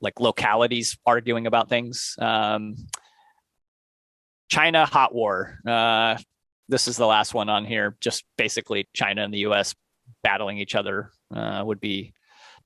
[0.00, 2.14] like localities arguing about things.
[2.18, 2.76] Um,
[4.48, 5.58] China hot war.
[5.66, 6.16] Uh,
[6.68, 7.96] this is the last one on here.
[8.00, 9.74] Just basically, China and the U.S.
[10.22, 12.12] battling each other uh, would be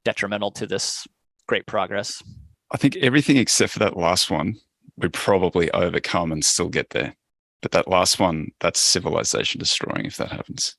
[0.04, 1.06] detrimental to this
[1.46, 2.22] great progress.
[2.70, 4.56] I think everything except for that last one
[4.96, 7.16] we probably overcome and still get there.
[7.60, 10.76] But that last one, that's civilization destroying if that happens.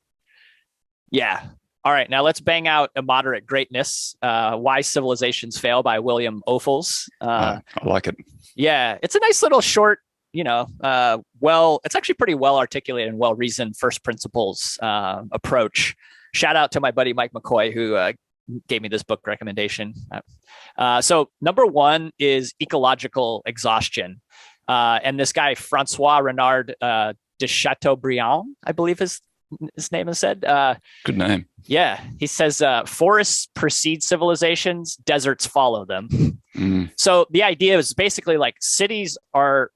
[1.11, 1.47] Yeah,
[1.85, 7.09] all right, now let's bang out Immoderate Greatness, uh, Why Civilizations Fail by William Ophuls.
[7.19, 8.15] Uh, I like it.
[8.55, 9.99] Yeah, it's a nice little short,
[10.31, 15.23] you know, uh, well, it's actually pretty well articulated and well reasoned first principles uh,
[15.31, 15.95] approach.
[16.33, 18.13] Shout out to my buddy Mike McCoy, who uh,
[18.69, 19.93] gave me this book recommendation.
[20.77, 24.21] Uh, so, number one is ecological exhaustion.
[24.69, 29.19] and this guy, Francois Renard de Chateaubriand, I believe his
[29.75, 30.45] his name is said.
[30.45, 31.45] Uh, Good name.
[31.65, 36.09] Yeah, he says uh, forests precede civilizations, deserts follow them.
[36.55, 36.91] Mm.
[36.99, 39.71] So the idea is basically like cities are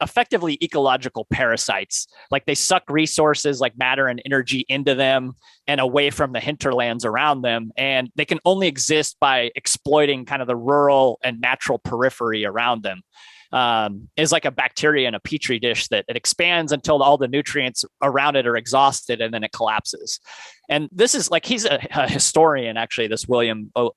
[0.00, 2.06] effectively ecological parasites.
[2.30, 5.34] Like they suck resources like matter and energy into them
[5.66, 7.70] and away from the hinterlands around them.
[7.76, 12.82] And they can only exist by exploiting kind of the rural and natural periphery around
[12.82, 13.02] them
[13.52, 17.28] um, is like a bacteria in a petri dish that it expands until all the
[17.28, 20.20] nutrients around it are exhausted and then it collapses.
[20.68, 23.92] And this is like he's a, a historian, actually, this William o-.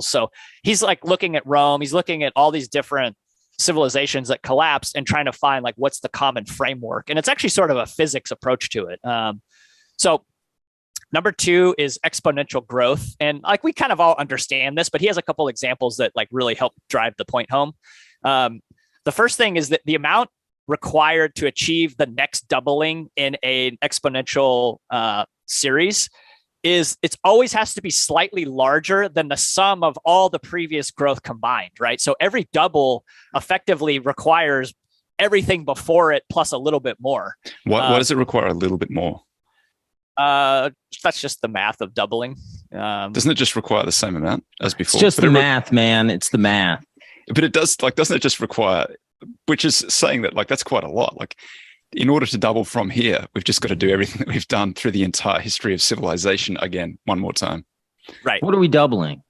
[0.00, 0.30] So
[0.62, 3.16] he's like looking at Rome, he's looking at all these different
[3.58, 7.10] civilizations that collapsed and trying to find like what's the common framework.
[7.10, 9.04] And it's actually sort of a physics approach to it.
[9.04, 9.42] Um,
[9.98, 10.24] so
[11.12, 13.16] Number two is exponential growth.
[13.18, 16.12] And like we kind of all understand this, but he has a couple examples that
[16.14, 17.72] like really help drive the point home.
[18.24, 18.60] Um,
[19.04, 20.30] the first thing is that the amount
[20.68, 26.08] required to achieve the next doubling in an exponential uh, series
[26.62, 30.90] is it always has to be slightly larger than the sum of all the previous
[30.90, 32.00] growth combined, right?
[32.00, 34.74] So every double effectively requires
[35.18, 37.36] everything before it plus a little bit more.
[37.64, 39.22] What, what uh, does it require a little bit more?
[40.16, 40.70] Uh,
[41.02, 42.36] that's just the math of doubling.
[42.74, 44.98] Um, Doesn't it just require the same amount as before?
[44.98, 46.10] It's just but the math, man.
[46.10, 46.84] It's the math
[47.34, 48.86] but it does like doesn't it just require
[49.46, 51.16] which is saying that like that's quite a lot.
[51.18, 51.36] Like
[51.92, 54.74] in order to double from here, we've just got to do everything that we've done
[54.74, 57.64] through the entire history of civilization again, one more time.
[58.24, 58.42] Right.
[58.42, 59.22] What are we doubling?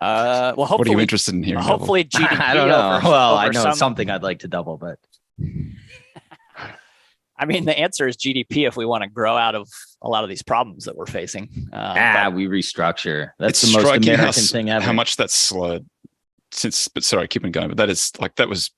[0.00, 1.62] Uh, well, hopefully, What are you interested in hearing?
[1.62, 2.40] hopefully GDP.
[2.40, 2.96] I don't know.
[2.96, 4.98] over- well, I know some- it's something I'd like to double, but
[7.38, 9.68] I mean, the answer is GDP if we want to grow out of
[10.02, 11.48] a lot of these problems that we're facing.
[11.72, 13.30] Uh, ah, but- we restructure.
[13.38, 14.84] That's it's the most striking how, American thing ever.
[14.84, 15.86] how much that's slowed
[16.52, 16.88] since.
[16.88, 17.68] But sorry, keep on going.
[17.68, 18.70] But that is like that was,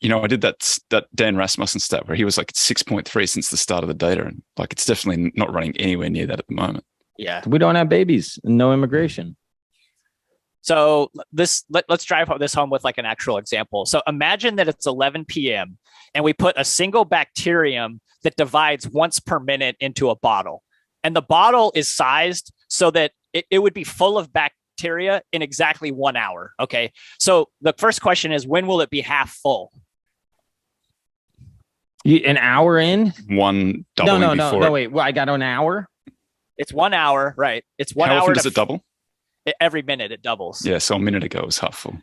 [0.00, 3.08] you know, I did that that Dan Rasmussen stat where he was like six point
[3.08, 6.26] three since the start of the data, and like it's definitely not running anywhere near
[6.26, 6.84] that at the moment.
[7.18, 7.42] yeah.
[7.46, 9.36] we don't have babies, no immigration.
[10.60, 13.86] So this let, let's drive this home with like an actual example.
[13.86, 15.78] So imagine that it's 11 p.m.
[16.14, 20.62] and we put a single bacterium that divides once per minute into a bottle,
[21.02, 24.32] and the bottle is sized so that it, it would be full of
[24.78, 26.52] bacteria in exactly one hour.
[26.60, 26.92] Okay.
[27.18, 29.72] So the first question is when will it be half full?
[32.04, 33.12] You, an hour in?
[33.28, 34.60] One No, doubling no, no, before.
[34.62, 34.72] no.
[34.72, 35.88] Wait, well, I got an hour.
[36.56, 37.64] It's one hour, right?
[37.76, 38.82] It's one How hour often does it double?
[39.60, 40.64] every minute it doubles.
[40.64, 41.96] Yeah, so a minute ago it was half full.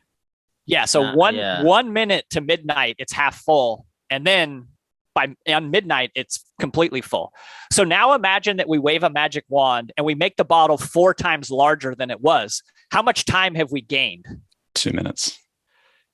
[0.66, 0.86] Yeah.
[0.86, 1.62] So Uh, one yeah.
[1.64, 4.68] one minute to midnight, it's half full, and then
[5.16, 7.34] by on midnight, it's completely full.
[7.72, 11.16] So now imagine that we wave a magic wand and we make the bottle four
[11.16, 12.62] times larger than it was.
[12.92, 14.26] How much time have we gained?
[14.76, 15.40] Two minutes.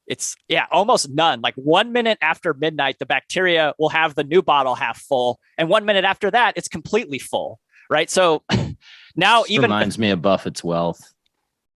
[0.08, 1.42] It's yeah, almost none.
[1.42, 5.70] Like one minute after midnight, the bacteria will have the new bottle half full, and
[5.70, 7.60] one minute after that, it's completely full.
[7.90, 8.10] Right.
[8.10, 8.44] So
[9.16, 11.02] now This even reminds me of Buffett's wealth.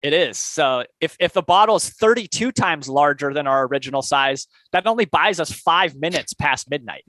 [0.06, 0.38] It is.
[0.38, 5.06] So if if the bottle is 32 times larger than our original size, that only
[5.06, 7.04] buys us 5 minutes past midnight.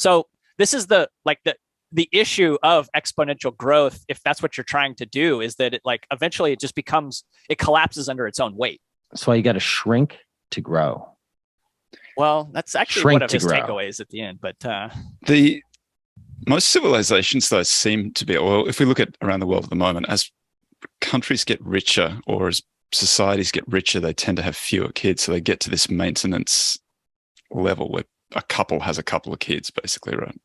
[0.00, 0.26] So
[0.58, 1.54] this is the like the
[1.92, 5.82] the issue of exponential growth if that's what you're trying to do is that it
[5.84, 8.80] like eventually it just becomes it collapses under its own weight.
[9.12, 10.18] That's why you got to shrink
[10.50, 11.08] to grow.
[12.16, 13.60] Well, that's actually Shrink one of his grow.
[13.60, 14.88] takeaways at the end, but uh
[15.28, 15.62] The
[16.48, 19.70] most civilizations though seem to be well, if we look at around the world at
[19.70, 20.28] the moment, as
[21.00, 22.62] countries get richer or as
[22.92, 25.22] societies get richer, they tend to have fewer kids.
[25.22, 26.78] So they get to this maintenance
[27.50, 30.38] level where a couple has a couple of kids, basically, right?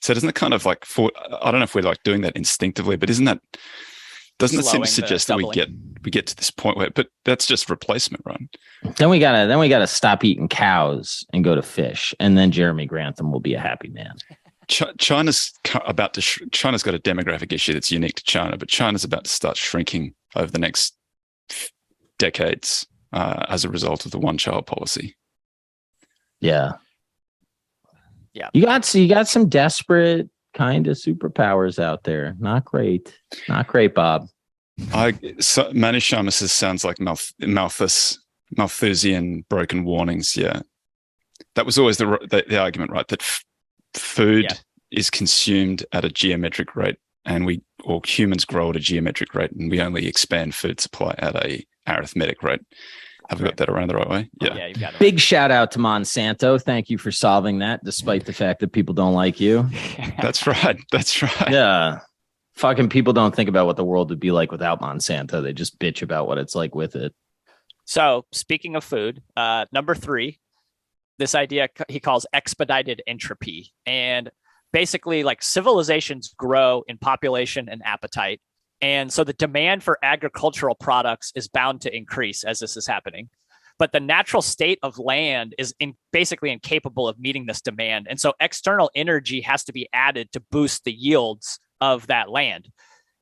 [0.00, 2.36] So doesn't it kind of like for I don't know if we're like doing that
[2.36, 3.40] instinctively, but isn't that
[4.38, 5.68] doesn't it seem to suggest that we get
[6.02, 8.40] we get to this point where but that's just replacement, right?
[8.96, 12.50] Then we gotta then we gotta stop eating cows and go to fish, and then
[12.50, 14.16] Jeremy Grantham will be a happy man.
[14.72, 15.52] Chi- China's
[15.86, 19.24] about to sh- China's got a demographic issue that's unique to China, but China's about
[19.24, 20.96] to start shrinking over the next
[22.18, 25.16] decades uh, as a result of the one-child policy.
[26.40, 26.72] Yeah.
[28.32, 28.48] Yeah.
[28.54, 32.34] You got so you got some desperate kind of superpowers out there.
[32.38, 33.18] Not great.
[33.48, 34.28] Not great, Bob.
[34.92, 38.18] I so, Manish Sharma says sounds like Malth- Malthus
[38.56, 40.34] Malthusian broken warnings.
[40.36, 40.60] Yeah,
[41.54, 43.06] that was always the the, the argument, right?
[43.08, 43.44] That f-
[43.94, 44.56] food Yeah.
[44.90, 49.52] is consumed at a geometric rate, and we or humans grow at a geometric rate,
[49.52, 52.60] and we only expand food supply at a arithmetic rate.
[53.28, 54.30] Have we got that around the right way?
[54.40, 54.54] Yeah.
[54.56, 54.98] yeah, you've got it.
[55.00, 56.60] Big shout out to Monsanto.
[56.60, 59.68] Thank you for solving that, despite the fact that people don't like you.
[60.20, 60.78] That's right.
[60.90, 61.50] That's right.
[61.50, 62.00] Yeah.
[62.54, 65.42] Fucking people don't think about what the world would be like without Monsanto.
[65.42, 67.14] They just bitch about what it's like with it.
[67.86, 70.38] So, speaking of food, uh, number three,
[71.22, 73.72] this idea he calls expedited entropy.
[73.86, 74.28] And
[74.72, 78.40] basically, like civilizations grow in population and appetite.
[78.80, 83.28] And so the demand for agricultural products is bound to increase as this is happening.
[83.78, 88.08] But the natural state of land is in, basically incapable of meeting this demand.
[88.10, 92.68] And so external energy has to be added to boost the yields of that land.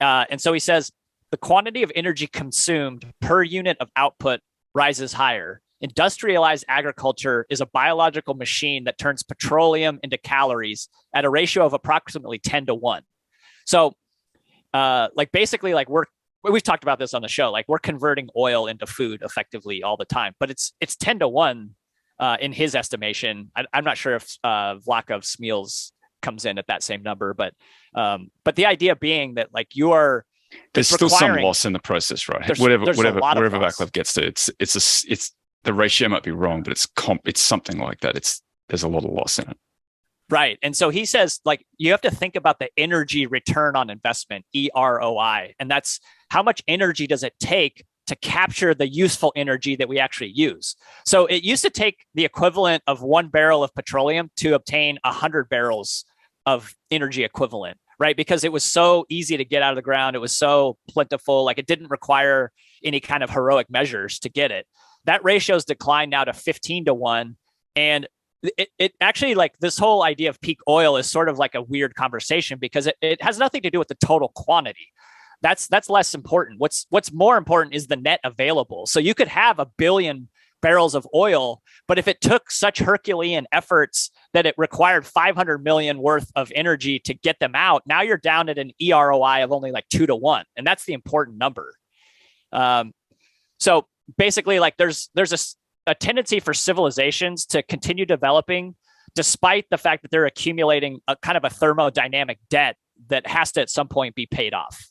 [0.01, 0.91] Uh, and so he says
[1.31, 4.41] the quantity of energy consumed per unit of output
[4.75, 5.61] rises higher.
[5.81, 11.73] Industrialized agriculture is a biological machine that turns petroleum into calories at a ratio of
[11.73, 13.03] approximately 10 to 1.
[13.67, 13.95] So,
[14.75, 16.05] uh, like basically, like we're
[16.43, 17.51] we've talked about this on the show.
[17.51, 21.29] Like we're converting oil into food effectively all the time, but it's it's 10 to
[21.29, 21.71] 1
[22.19, 23.51] uh, in his estimation.
[23.57, 27.55] I, I'm not sure if uh, Vaclav Smil's comes in at that same number, but
[27.95, 30.25] um, but the idea being that like you are
[30.75, 32.45] There's still some loss in the process, right?
[32.47, 33.59] There's- whatever, there's whatever, wherever.
[33.59, 35.33] Vaclav gets to, it's it's a it's
[35.65, 38.17] the ratio might be wrong, but it's comp, it's something like that.
[38.17, 39.57] It's there's a lot of loss in it.
[40.31, 40.59] Right.
[40.63, 44.45] And so he says, like, you have to think about the energy return on investment,
[44.53, 45.55] E EROI.
[45.59, 45.99] And that's
[46.29, 50.77] how much energy does it take to capture the useful energy that we actually use?
[51.05, 55.49] So it used to take the equivalent of one barrel of petroleum to obtain 100
[55.49, 56.05] barrels
[56.47, 58.17] of energy equivalent, right?
[58.17, 60.15] Because it was so easy to get out of the ground.
[60.15, 61.45] It was so plentiful.
[61.45, 62.53] Like, it didn't require
[62.85, 64.67] any kind of heroic measures to get it.
[65.05, 67.37] That ratio's declined now to 15 to 1
[67.77, 68.07] and
[68.43, 71.63] it, it actually like this whole idea of peak oil is sort of like a
[71.63, 74.93] weird conversation because it, it has nothing to do with the total quantity.
[75.43, 76.59] That's that's less important.
[76.59, 78.87] What's what's more important is the net available.
[78.87, 80.29] So you could have a billion
[80.63, 85.99] barrels of oil but if it took such herculean efforts that it required 500 million
[85.99, 89.73] worth of energy to get them out now you're down at an eroi of only
[89.73, 90.45] like two to one.
[90.57, 91.73] And that's the important number.
[92.53, 92.93] Um,
[93.59, 93.87] so
[94.17, 98.75] basically like there's there's a, a tendency for civilizations to continue developing
[99.15, 102.77] despite the fact that they're accumulating a kind of a thermodynamic debt
[103.09, 104.91] that has to at some point be paid off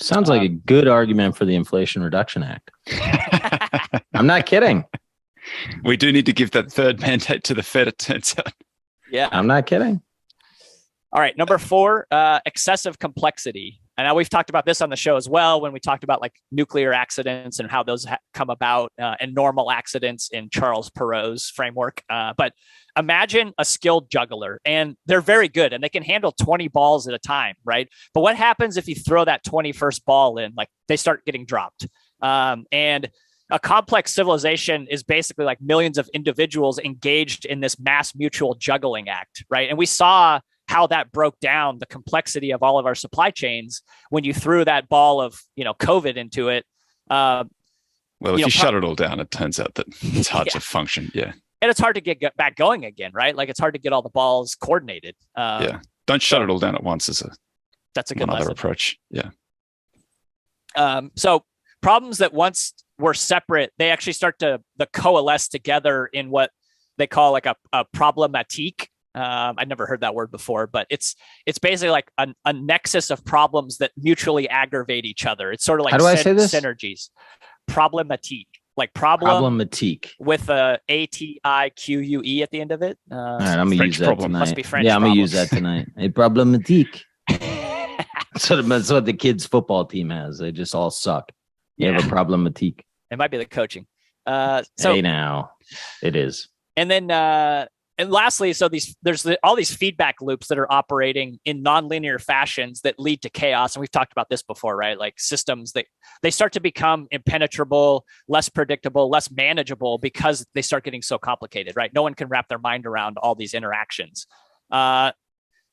[0.00, 2.70] Sounds like a um, good argument for the Inflation Reduction Act.
[4.14, 4.84] I'm not kidding.
[5.84, 8.52] We do need to give that third mandate to the Fed, it turns out.
[9.10, 9.28] Yeah.
[9.30, 10.00] I'm not kidding.
[11.12, 11.36] All right.
[11.36, 13.79] Number four, uh, excessive complexity.
[14.00, 16.22] I know we've talked about this on the show as well when we talked about
[16.22, 20.88] like nuclear accidents and how those ha- come about uh, and normal accidents in Charles
[20.88, 22.02] Perrow's framework.
[22.08, 22.54] Uh, but
[22.96, 27.14] imagine a skilled juggler and they're very good and they can handle 20 balls at
[27.14, 27.88] a time, right?
[28.14, 30.52] But what happens if you throw that 21st ball in?
[30.56, 31.86] Like they start getting dropped.
[32.22, 33.10] Um, and
[33.50, 39.08] a complex civilization is basically like millions of individuals engaged in this mass mutual juggling
[39.08, 39.68] act, right?
[39.68, 40.40] And we saw
[40.70, 44.64] how that broke down the complexity of all of our supply chains when you threw
[44.64, 46.64] that ball of you know COVID into it.
[47.10, 47.44] Uh,
[48.20, 50.46] well, if you, know, you shut it all down, it turns out that it's hard
[50.46, 50.52] yeah.
[50.52, 51.10] to function.
[51.12, 53.34] Yeah, and it's hard to get, back going again, right?
[53.34, 55.16] Like it's hard to get all the balls coordinated.
[55.34, 57.08] Um, yeah, don't shut so, it all down at once.
[57.08, 57.32] As a
[57.96, 58.96] that's a good another approach.
[59.10, 59.30] Yeah.
[60.76, 61.44] Um, so
[61.80, 66.52] problems that once were separate, they actually start to the coalesce together in what
[66.96, 71.16] they call like a, a problematique um, I'd never heard that word before, but it's
[71.46, 75.50] it's basically like a, a, nexus of problems that mutually aggravate each other.
[75.50, 76.52] It's sort of like how do I say this?
[76.54, 77.10] Synergies,
[77.68, 78.46] problematique,
[78.76, 82.82] like problem problematique with a a t i q u e at the end of
[82.82, 82.98] it.
[83.10, 84.30] Uh, All right, I'm gonna French use that problem.
[84.30, 84.38] tonight.
[84.40, 84.86] Must be French.
[84.86, 85.88] Yeah, I'm gonna use that tonight.
[85.96, 87.02] a problematique.
[88.36, 90.38] so that's what the kids' football team has.
[90.38, 91.32] They just all suck.
[91.76, 92.00] You yeah.
[92.00, 92.80] have a problematique.
[93.10, 93.86] It might be the coaching.
[94.24, 95.50] Uh, so hey, now
[96.02, 96.48] it is.
[96.76, 97.66] And then uh,
[98.00, 102.18] and lastly, so these there's the, all these feedback loops that are operating in nonlinear
[102.18, 103.76] fashions that lead to chaos.
[103.76, 104.98] And we've talked about this before, right?
[104.98, 105.84] Like systems that
[106.22, 111.76] they start to become impenetrable, less predictable, less manageable because they start getting so complicated,
[111.76, 111.92] right?
[111.94, 114.26] No one can wrap their mind around all these interactions.
[114.70, 115.12] Uh,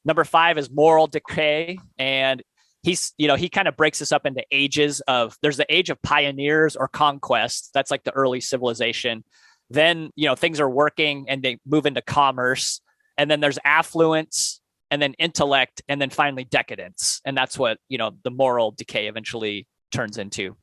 [0.03, 2.43] number five is moral decay, and
[2.83, 5.89] he's you know he kind of breaks this up into ages of there's the age
[5.89, 7.69] of pioneers or conquest.
[7.73, 9.23] That's like the early civilization
[9.69, 12.81] then you know things are working and they move into commerce
[13.17, 14.61] and then there's affluence
[14.91, 17.21] and then intellect and then finally decadence.
[17.25, 20.55] And that's what you know the moral decay eventually turns into.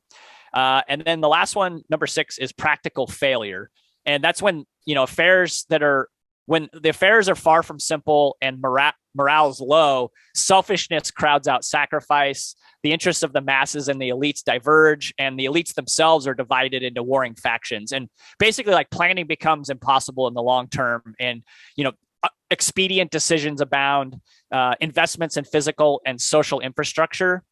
[0.53, 3.69] Uh, and then the last one number six is practical failure.
[4.05, 6.09] And that's when you know affairs that are
[6.45, 11.63] when the affairs are far from simple and morale morale is low selfishness crowds out
[11.63, 12.55] sacrifice.
[12.83, 16.83] The interests of the masses and the elites diverge and the elites themselves are divided
[16.83, 17.91] into warring factions.
[17.91, 21.15] And basically like planning becomes impossible in the long term.
[21.19, 21.43] And
[21.75, 21.93] you know
[22.23, 24.19] uh, expedient decisions abound.
[24.51, 27.43] Uh, investments in physical and social infrastructure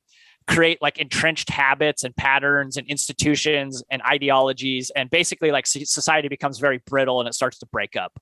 [0.47, 4.91] create like entrenched habits and patterns and institutions and ideologies.
[4.95, 8.13] And basically like society becomes very brittle and it starts to break up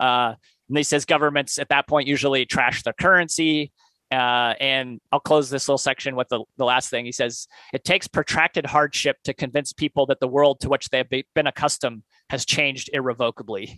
[0.00, 0.34] uh,
[0.68, 3.72] and he says governments at that point usually trash their currency
[4.12, 7.04] uh, and I'll close this little section with the, the last thing.
[7.04, 10.98] He says, It takes protracted hardship to convince people that the world to which they
[10.98, 13.76] have been accustomed has changed irrevocably.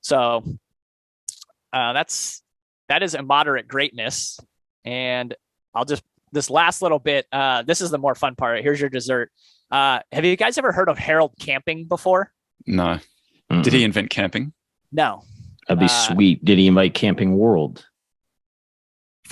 [0.00, 0.42] So
[1.72, 2.42] uh, that's
[2.88, 4.40] that is immoderate greatness.
[4.86, 5.34] And
[5.74, 7.26] I'll just this last little bit.
[7.30, 8.62] Uh, this is the more fun part.
[8.62, 9.30] Here's your dessert.
[9.70, 12.32] Uh, have you guys ever heard of Harold Camping before?
[12.66, 12.98] No.
[13.50, 14.54] mm Did he invent camping?
[14.92, 15.24] No.
[15.66, 16.44] That'd be uh, sweet.
[16.44, 17.86] Did he invite Camping World?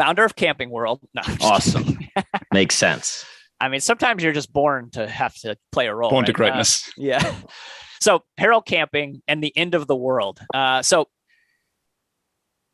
[0.00, 1.00] founder of Camping World.
[1.14, 1.98] No, awesome.
[2.52, 3.26] Makes sense.
[3.61, 6.08] I mean, sometimes you're just born to have to play a role.
[6.08, 6.26] Born right?
[6.26, 6.88] to greatness.
[6.88, 7.34] Uh, yeah.
[8.02, 10.40] So Harold Camping and the end of the world.
[10.54, 11.08] Uh, so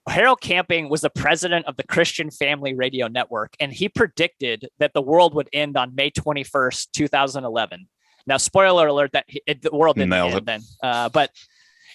[0.09, 4.95] Harold Camping was the president of the Christian Family Radio Network, and he predicted that
[4.95, 7.89] the world would end on May 21st, 2011.
[8.29, 10.47] Now, spoiler alert that it, the world didn't Nailed end it.
[10.47, 11.33] then, uh, but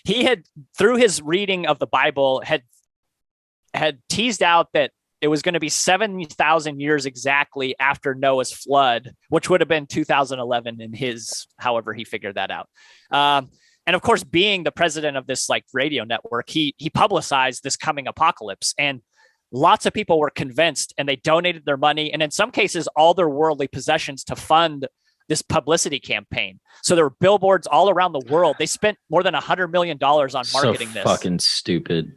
[0.04, 0.44] he had,
[0.78, 2.64] through his reading of the Bible, had
[3.74, 4.92] had teased out that
[5.22, 9.86] it was going to be 7,000 years exactly after Noah's flood, which would have been
[9.86, 12.68] 2011 in his, however he figured that out.
[13.12, 13.50] Um,
[13.86, 17.76] and of course, being the president of this like radio network, he he publicized this
[17.76, 19.02] coming apocalypse, and
[19.52, 23.14] lots of people were convinced, and they donated their money, and in some cases, all
[23.14, 24.88] their worldly possessions to fund
[25.30, 26.60] this publicity campaign.
[26.84, 28.56] So there were billboards all around the world.
[28.60, 31.04] They spent more than a hundred million dollars on marketing so this.
[31.04, 32.14] Fucking stupid.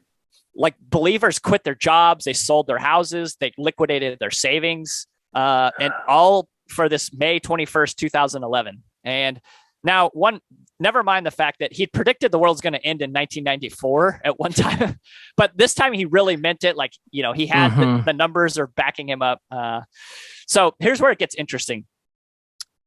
[0.57, 5.93] Like believers quit their jobs, they sold their houses, they liquidated their savings, uh, and
[6.07, 8.83] all for this May 21st, 2011.
[9.03, 9.41] And
[9.83, 10.41] now, one,
[10.81, 14.39] never mind the fact that he predicted the world's going to end in 1994 at
[14.39, 14.99] one time,
[15.37, 16.77] but this time he really meant it.
[16.77, 17.99] Like, you know, he had Mhm.
[17.99, 19.41] the, the numbers are backing him up.
[19.51, 19.83] Uh,
[20.47, 21.85] so here's where it gets interesting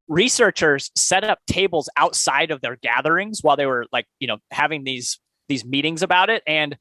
[0.08, 4.84] researchers set up tables outside of their gatherings while they were like you know having
[4.84, 6.42] these these meetings about it.
[6.46, 6.76] And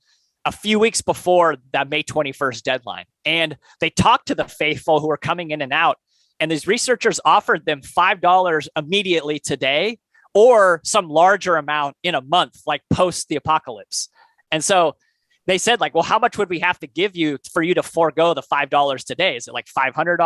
[0.46, 5.08] a few weeks before that May 21st deadline and they talked to the faithful who
[5.08, 5.98] were coming in and out
[6.40, 9.98] and these researchers offered them $5 immediately today
[10.34, 14.08] or some larger amount in a month like post the apocalypse.
[14.52, 14.96] And so
[15.48, 17.84] they said like well how much would we have to give you for you to
[17.84, 19.36] forego the $5 today?
[19.36, 20.18] Is it like $500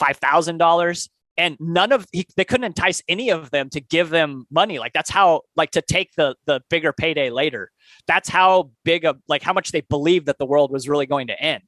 [0.00, 4.78] $5000 and none of he, they couldn't entice any of them to give them money.
[4.78, 7.70] Like that's how like to take the the bigger payday later.
[8.06, 11.28] That's how big of like how much they believed that the world was really going
[11.28, 11.62] to end.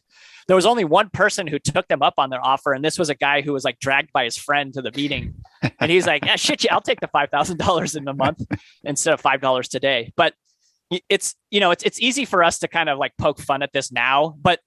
[0.47, 3.09] There was only one person who took them up on their offer, and this was
[3.09, 5.35] a guy who was like dragged by his friend to the meeting,
[5.81, 8.43] and he's like, "Yeah, shit, yeah, I'll take the five thousand dollars in a month
[8.85, 10.35] instead of five dollars today." But
[11.09, 13.73] it's you know it's it's easy for us to kind of like poke fun at
[13.73, 14.61] this now, but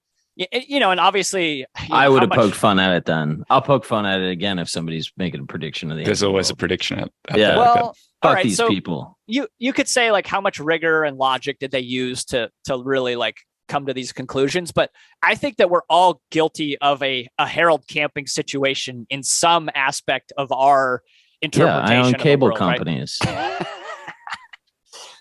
[0.52, 3.42] you know, and obviously, you know, I would have much- poked fun at it then.
[3.50, 6.04] I'll poke fun at it again if somebody's making a prediction of the.
[6.04, 7.48] There's end of the always a prediction out, out Yeah.
[7.48, 7.74] there like that.
[7.76, 9.18] Well, all Fuck right, these so people.
[9.26, 12.78] you you could say like how much rigor and logic did they use to to
[12.82, 13.36] really like
[13.68, 14.90] come to these conclusions but
[15.22, 20.32] i think that we're all guilty of a a harold camping situation in some aspect
[20.36, 21.02] of our
[21.42, 22.76] Yeah, interpretation I own of the cable world, right?
[22.78, 23.18] companies.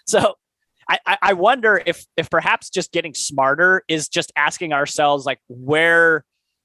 [0.08, 0.36] so
[0.90, 6.24] I, I- wonder if if perhaps just getting smarter is just asking ourselves like where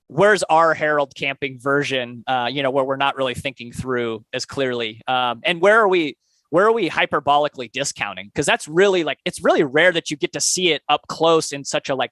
[0.08, 4.44] where's our Harold camping version uh, you know where we're not really thinking through as
[4.44, 5.00] clearly?
[5.06, 6.16] Um, and where are we
[6.50, 8.26] where are we hyperbolically discounting?
[8.26, 11.52] Because that's really like it's really rare that you get to see it up close
[11.52, 12.10] in such a like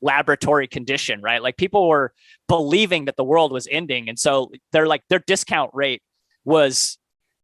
[0.00, 1.42] laboratory condition right?
[1.42, 2.12] Like people were
[2.46, 6.02] believing that the world was ending and so they're like their discount rate
[6.44, 6.98] was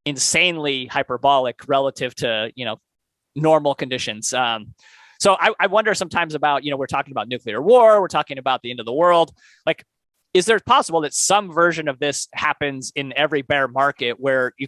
[0.06, 2.76] insanely hyperbolic relative to you know
[3.35, 4.32] normal conditions.
[4.32, 4.74] Um,
[5.20, 8.39] so I, I wonder sometimes about you know we're talking about nuclear war we're talking
[8.39, 9.32] about the end of the world.
[9.66, 9.85] Like
[10.35, 14.66] is there possible that some version of this happens in every bear market where you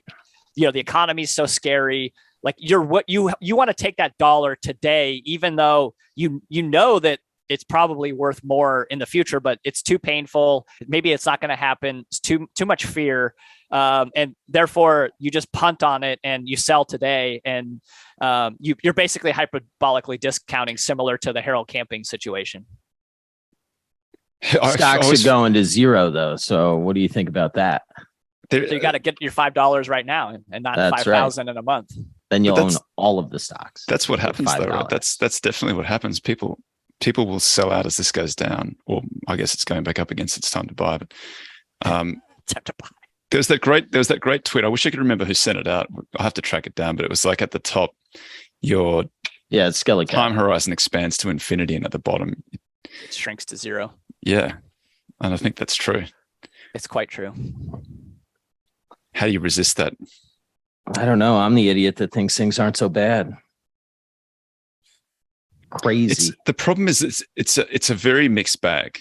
[0.54, 2.14] you know the economy is so scary?
[2.42, 6.62] Like you're what you you want to take that dollar today even though you you
[6.62, 10.66] know that it's probably worth more in the future but it's too painful.
[10.86, 12.04] Maybe it's not going to happen.
[12.08, 13.34] It's too too much fear
[13.70, 17.80] um, and therefore you just punt on it and you sell today and
[18.20, 22.66] um, you, you're basically hyperbolically discounting similar to the Harold camping situation.
[24.42, 26.36] I- I Stocks are going to zero though.
[26.36, 27.82] So what do you think about that?
[28.50, 31.04] So you got to get your five dollars right now and- and not That's five
[31.12, 31.92] thousand in a month.
[32.30, 33.84] Then you'll own all of the stocks.
[33.86, 34.88] That's what happens, though, right?
[34.88, 36.20] That's that's definitely what happens.
[36.20, 36.58] People
[37.00, 40.10] people will sell out as this goes down, or I guess it's going back up
[40.10, 40.98] against it's time to buy.
[40.98, 41.12] But
[41.84, 42.88] um, Time to buy.
[43.30, 44.64] There's that great there's that great tweet.
[44.64, 45.88] I wish I could remember who sent it out.
[46.16, 47.90] I'll have to track it down, but it was like at the top,
[48.60, 49.04] your
[49.50, 52.42] yeah, it's Skelly time horizon expands to infinity, and at the bottom,
[52.84, 53.94] It shrinks to zero.
[54.22, 54.54] yeah.
[55.20, 56.04] And I think that's true.
[56.74, 57.32] It's quite true.
[59.14, 59.94] How do you resist that?
[60.96, 61.38] I don't know.
[61.38, 63.32] I'm the idiot that thinks things aren't so bad.
[65.70, 66.12] Crazy.
[66.12, 69.00] It's the problem is it's it's a it's a very mixed bag,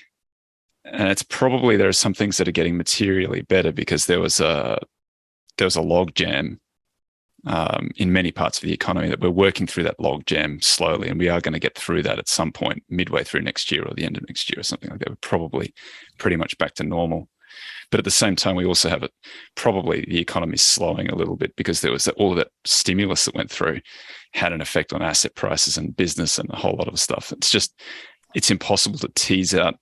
[0.86, 4.40] and it's probably there are some things that are getting materially better because there was
[4.40, 4.80] a
[5.58, 6.60] there was a log jam
[7.48, 11.10] um, in many parts of the economy that we're working through that log jam slowly,
[11.10, 13.84] and we are going to get through that at some point midway through next year
[13.84, 15.10] or the end of next year or something like that.
[15.10, 15.74] We're probably
[16.18, 17.30] pretty much back to normal.
[17.90, 19.12] But at the same time, we also have it
[19.56, 23.26] probably the economy is slowing a little bit because there was all of that stimulus
[23.26, 23.80] that went through
[24.34, 27.32] had an effect on asset prices and business and a whole lot of stuff.
[27.32, 27.80] It's just
[28.34, 29.76] it's impossible to tease out,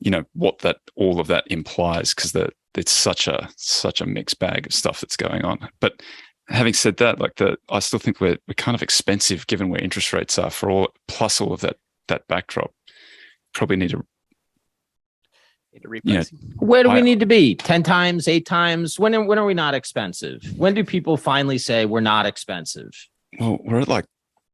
[0.00, 4.06] you know, what that all of that implies because that it's such a such a
[4.06, 5.68] mixed bag of stuff that's going on.
[5.80, 6.02] But
[6.48, 9.80] having said that, like the I still think we're we're kind of expensive given where
[9.80, 11.76] interest rates are for all plus all of that
[12.08, 12.72] that backdrop.
[13.54, 14.04] Probably need to
[15.72, 16.20] Need to Yeah.
[16.20, 16.32] reprice.
[16.58, 17.54] Where do we need to be?
[17.54, 18.98] 10 times, eight times?
[18.98, 20.42] When, are- when are we not expensive?
[20.56, 22.90] When do people finally say we're not expensive?
[23.38, 24.06] well, we're at like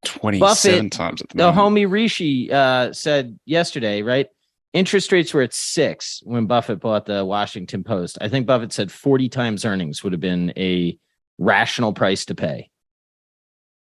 [0.05, 1.77] twenty seven Buffett, times at the, The moment.
[1.77, 4.27] homie Rishi uh, said yesterday, right?
[4.73, 8.17] Interest rates were at six when Buffett bought the Washington Post.
[8.21, 10.99] I think Buffett said 40 times earnings would have been a
[11.39, 12.71] rational price to pay.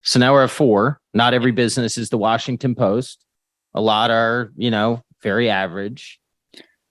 [0.04, 1.02] So now we're at four.
[1.14, 3.26] Not every business is the Washington Post.
[3.74, 6.20] A lot are, you know, very average.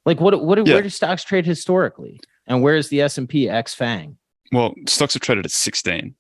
[0.05, 0.75] Like what what Yeah.
[0.75, 2.19] where do stocks trade historically?
[2.47, 4.19] And where's the S and P X Fang?
[4.53, 6.15] Well, stocks have traded at 16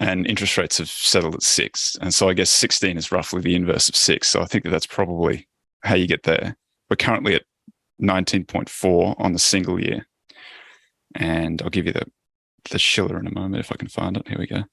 [0.00, 1.96] and interest rates have settled at six.
[2.00, 4.28] And so I guess 16 is roughly the inverse of six.
[4.28, 5.48] So I think that that's probably
[5.82, 6.56] how you get there.
[6.88, 7.42] We're currently at
[8.00, 10.06] 19.4 on the single year.
[11.14, 12.06] And I'll give you the,
[12.70, 14.28] the Shiller in a moment if I can find it.
[14.28, 14.64] Here we go.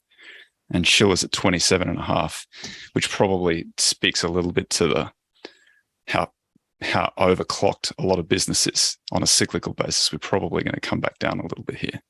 [0.72, 2.48] And Shiller's at 27 and a half,
[2.94, 5.12] which probably speaks a little bit to the
[6.08, 6.32] how
[6.82, 10.12] how overclocked a lot of businesses on a cyclical basis.
[10.12, 12.02] We're probably going to come back down a little bit here.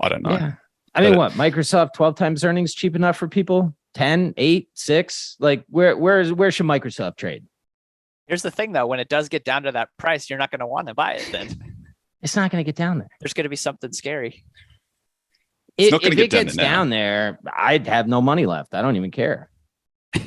[0.00, 0.32] I don't know.
[0.32, 0.52] Yeah.
[0.94, 3.74] I mean, what Microsoft 12 times earnings cheap enough for people?
[3.94, 5.36] 10, 8, 6?
[5.40, 7.44] Like where where is where should Microsoft trade?
[8.26, 10.60] Here's the thing though, when it does get down to that price, you're not going
[10.60, 11.74] to want to buy it then.
[12.22, 13.08] It's not going to get down there.
[13.20, 14.44] There's going to be something scary.
[15.76, 18.74] It, if get it gets down there, I'd have no money left.
[18.74, 19.50] I don't even care.
[20.14, 20.20] I,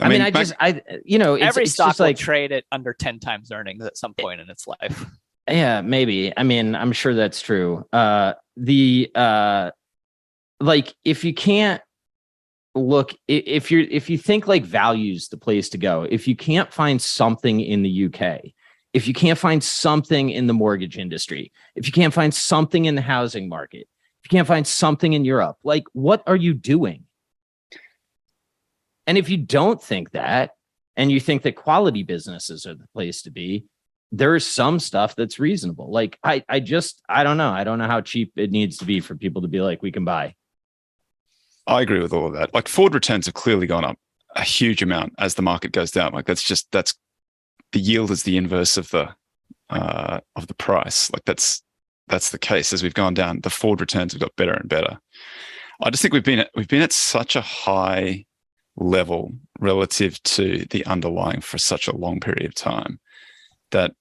[0.00, 2.16] I mean, mean, I just, I, you know, it's, every it's stock just will like
[2.16, 5.04] trade it under 10 times earnings at some point in its life.
[5.50, 6.32] Yeah, maybe.
[6.34, 7.86] I mean, I'm sure that's true.
[7.92, 9.72] Uh, the, uh,
[10.60, 11.82] like, if you can't
[12.74, 16.72] look, if you're, if you think like values the place to go, if you can't
[16.72, 18.52] find something in the UK,
[18.92, 22.94] if you can't find something in the mortgage industry, if you can't find something in
[22.94, 23.88] the housing market,
[24.22, 27.04] if you can't find something in Europe, like, what are you doing?
[29.06, 30.52] And if you don't think that,
[30.96, 33.64] and you think that quality businesses are the place to be,
[34.12, 35.90] there's some stuff that's reasonable.
[35.90, 37.50] Like I, I just, I don't know.
[37.50, 39.90] I don't know how cheap it needs to be for people to be like, we
[39.90, 40.34] can buy.
[41.66, 42.52] I agree with all of that.
[42.54, 43.98] Like forward returns have clearly gone up
[44.34, 46.12] a huge amount as the market goes down.
[46.12, 46.94] Like that's just that's
[47.72, 49.14] the yield is the inverse of the
[49.70, 51.10] uh, of the price.
[51.12, 51.62] Like that's
[52.08, 53.40] that's the case as we've gone down.
[53.40, 54.98] The forward returns have got better and better.
[55.80, 58.24] I just think we've been at, we've been at such a high
[58.76, 63.00] level relative to the underlying for such a long period of time
[63.70, 63.92] that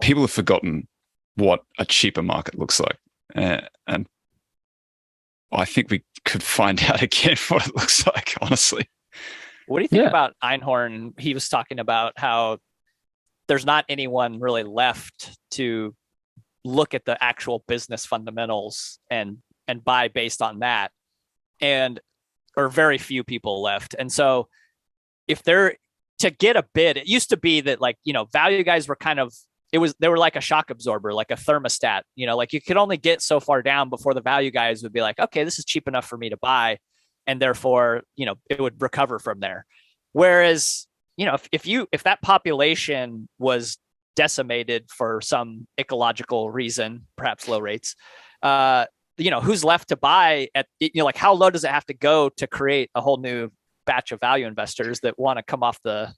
[0.00, 0.88] people have forgotten
[1.36, 2.98] what a cheaper market looks like.
[3.34, 4.06] And
[5.50, 8.88] I think we could find out again what it looks like, honestly.
[9.66, 10.08] What do you think yeah.
[10.08, 11.18] about Einhorn?
[11.20, 12.58] He was talking about how
[13.48, 15.94] there's not anyone really left to
[16.64, 20.90] look at the actual business fundamentals and and buy based on that.
[21.60, 22.00] And
[22.56, 23.94] or very few people left.
[23.98, 24.48] And so
[25.26, 25.76] if they're
[26.20, 28.96] to get a bid, it used to be that like, you know, value guys were
[28.96, 29.32] kind of
[29.72, 32.60] it was they were like a shock absorber, like a thermostat, you know, like you
[32.60, 35.58] could only get so far down before the value guys would be like, okay, this
[35.58, 36.78] is cheap enough for me to buy.
[37.26, 39.66] And therefore, you know, it would recover from there.
[40.12, 43.78] Whereas, you know, if, if you if that population was
[44.16, 47.94] decimated for some ecological reason, perhaps low rates,
[48.42, 48.86] uh,
[49.18, 51.84] you know who's left to buy at you know like how low does it have
[51.86, 53.50] to go to create a whole new
[53.84, 56.12] batch of value investors that want to come off the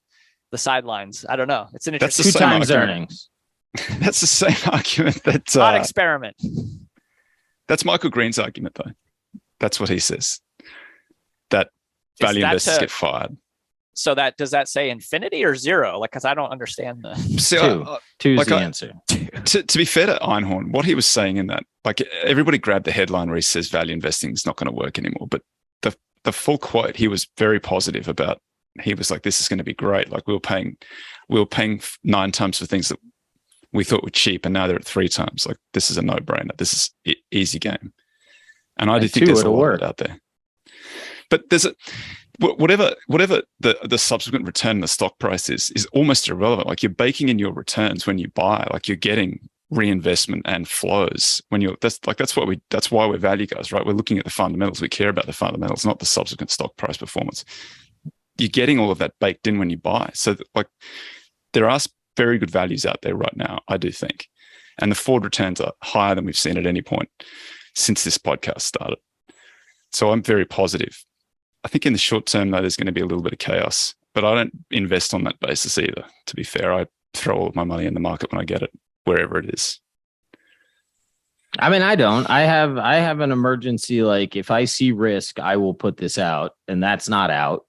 [0.53, 3.31] the sidelines i don't know it's an interesting two times earnings
[4.01, 6.37] that's the same argument that uh, experiment
[7.69, 8.91] that's michael green's argument though
[9.59, 10.41] that's what he says
[11.51, 11.69] that
[12.21, 13.37] value that investors to, get fired
[14.01, 15.99] so that does that say infinity or zero?
[15.99, 17.91] Like, because I don't understand the so, two.
[17.91, 18.93] Uh, Two's like the I, answer.
[19.09, 22.87] To, to be fair to Einhorn, what he was saying in that, like everybody grabbed
[22.87, 25.27] the headline where he says value investing is not going to work anymore.
[25.29, 25.43] But
[25.83, 25.95] the
[26.25, 28.41] the full quote, he was very positive about.
[28.81, 30.77] He was like, "This is going to be great." Like we were paying,
[31.29, 33.01] we were paying nine times for things that
[33.73, 35.47] we thought were cheap, and now they're at three times.
[35.47, 36.57] Like this is a no brainer.
[36.57, 37.93] This is e- easy game.
[38.79, 39.83] And I do think there's a lot work.
[39.83, 40.19] out there.
[41.29, 41.75] But there's a
[42.39, 46.69] whatever whatever the the subsequent return in the stock price is is almost irrelevant.
[46.69, 48.67] Like you're baking in your returns when you buy.
[48.73, 53.07] Like you're getting reinvestment and flows when you're that's like that's what we that's why
[53.07, 53.87] we're value guys, right?
[53.87, 54.81] We're looking at the fundamentals.
[54.81, 57.45] We care about the fundamentals, not the subsequent stock price performance.
[58.39, 60.11] You're getting all of that baked in when you buy.
[60.15, 60.69] So like
[61.53, 61.79] there are
[62.17, 64.29] very good values out there right now, I do think.
[64.79, 67.11] And the forward returns are higher than we've seen at any point
[67.75, 68.99] since this podcast started.
[69.93, 71.05] So I'm very positive
[71.65, 73.39] I think in the short term, though, there's going to be a little bit of
[73.39, 73.95] chaos.
[74.15, 76.05] But I don't invest on that basis either.
[76.27, 78.63] To be fair, I throw all of my money in the market when I get
[78.63, 78.73] it,
[79.05, 79.81] wherever it is.
[81.59, 82.29] I mean, I don't.
[82.31, 84.03] I have I have an emergency.
[84.03, 87.67] Like if I see risk, I will put this out, and that's not out.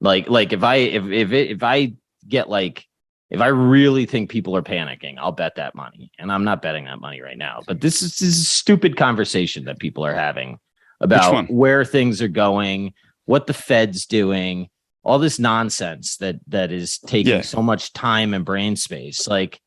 [0.00, 1.94] Like like if I if if it, if I
[2.26, 2.86] get like
[3.30, 6.12] if I really think people are panicking, I'll bet that money.
[6.18, 7.60] And I'm not betting that money right now.
[7.66, 10.58] But this is, this is a stupid conversation that people are having
[11.00, 14.68] about where things are going, what the Fed's doing,
[15.02, 17.40] all this nonsense that that is taking yeah.
[17.40, 19.28] so much time and brain space.
[19.28, 19.60] Like,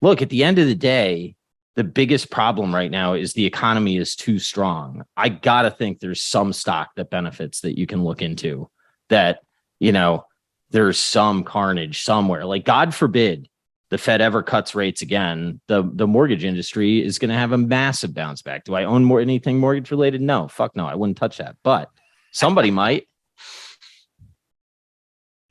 [0.00, 1.34] look, at the end of the day,
[1.76, 5.04] the biggest problem right now is the economy is too strong.
[5.16, 8.70] I gotta think there's some stock that benefits that you can look into
[9.08, 9.40] that,
[9.78, 10.24] you know,
[10.70, 12.44] there's some carnage somewhere.
[12.44, 13.48] Like God forbid
[13.90, 17.58] the Fed ever cuts rates again, the the mortgage industry is going to have a
[17.58, 18.64] massive bounce back.
[18.64, 20.20] Do I own more anything mortgage related?
[20.20, 21.56] No, fuck no, I wouldn't touch that.
[21.62, 21.90] But
[22.32, 23.06] somebody might.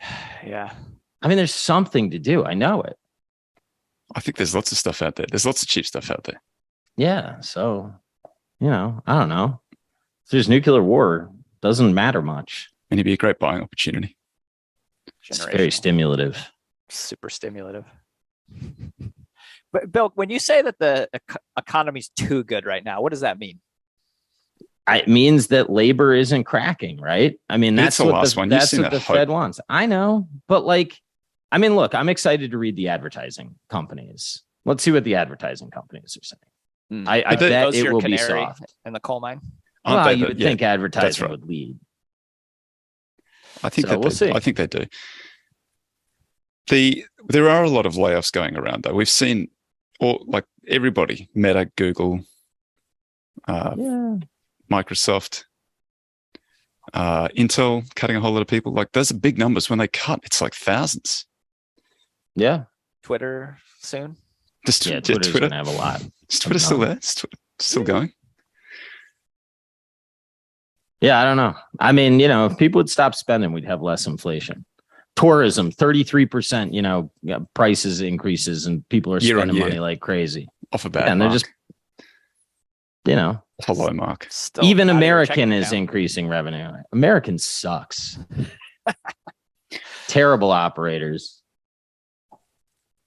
[0.45, 0.71] Yeah.
[1.21, 2.45] I mean, there's something to do.
[2.45, 2.95] I know it.
[4.15, 5.25] I think there's lots of stuff out there.
[5.29, 6.41] There's lots of cheap stuff out there.
[6.95, 7.41] Yeah.
[7.41, 7.93] So,
[8.61, 9.59] you know, I don't know.
[9.73, 11.29] If there's nuclear war,
[11.61, 12.69] doesn't matter much.
[12.89, 14.15] And it'd be a great buying opportunity.
[15.29, 16.51] It's very stimulative.
[16.89, 17.85] super stimulative.
[19.71, 23.21] But Bill, when you say that the ec- economy's too good right now, what does
[23.21, 23.59] that mean?
[24.87, 27.39] It means that labor isn't cracking, right?
[27.47, 28.49] I mean, that's the what last the, one.
[28.49, 29.15] That's what that the hope.
[29.17, 29.59] Fed wants.
[29.69, 30.99] I know, but like,
[31.51, 34.41] I mean, look, I'm excited to read the advertising companies.
[34.65, 37.03] Let's see what the advertising companies are saying.
[37.03, 37.07] Hmm.
[37.07, 38.73] I, I bet it will be soft.
[38.83, 39.41] in the coal mine.
[39.85, 41.31] Well, you would yeah, think advertising right.
[41.31, 41.77] would lead.
[43.63, 44.31] I think So that we'll they, see.
[44.31, 44.85] I think they do.
[46.67, 48.93] The there are a lot of layoffs going around though.
[48.93, 49.49] We've seen
[49.99, 52.21] all like everybody, Meta, Google,
[53.47, 54.15] uh, Yeah.
[54.71, 55.45] Microsoft,
[56.93, 58.71] uh, Intel cutting a whole lot of people.
[58.73, 59.69] Like those are big numbers.
[59.69, 61.25] When they cut, it's like thousands.
[62.35, 62.65] Yeah.
[63.03, 64.15] Twitter soon.
[64.65, 64.95] Just Yeah.
[64.95, 65.49] yeah, Twitter's Twitter.
[65.49, 66.01] going to have a lot.
[66.29, 66.89] Is Twitter still numbers.
[66.89, 66.99] there?
[66.99, 68.13] Is Twitter still going?
[71.01, 71.55] Yeah, I don't know.
[71.79, 74.65] I mean, you know, if people would stop spending, we'd have less inflation.
[75.15, 77.11] Tourism, 33%, you know,
[77.53, 79.65] prices increases and people are Year spending year.
[79.65, 80.47] money like crazy.
[80.71, 81.39] Off a bad Yeah, and they're mark.
[81.41, 81.51] just,
[83.05, 84.27] you know, Off a low mark.
[84.29, 86.71] Still even out of your American is increasing revenue.
[86.91, 88.19] American sucks.
[90.07, 91.41] Terrible operators.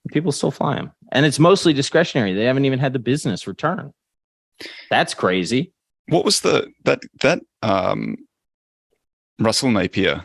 [0.09, 0.93] People still fly them.
[1.11, 2.33] And it's mostly discretionary.
[2.35, 3.93] They haven't even had the business return.
[4.91, 5.73] That's crazy.
[6.09, 8.17] What was the that that um
[9.39, 10.25] Russell Napier?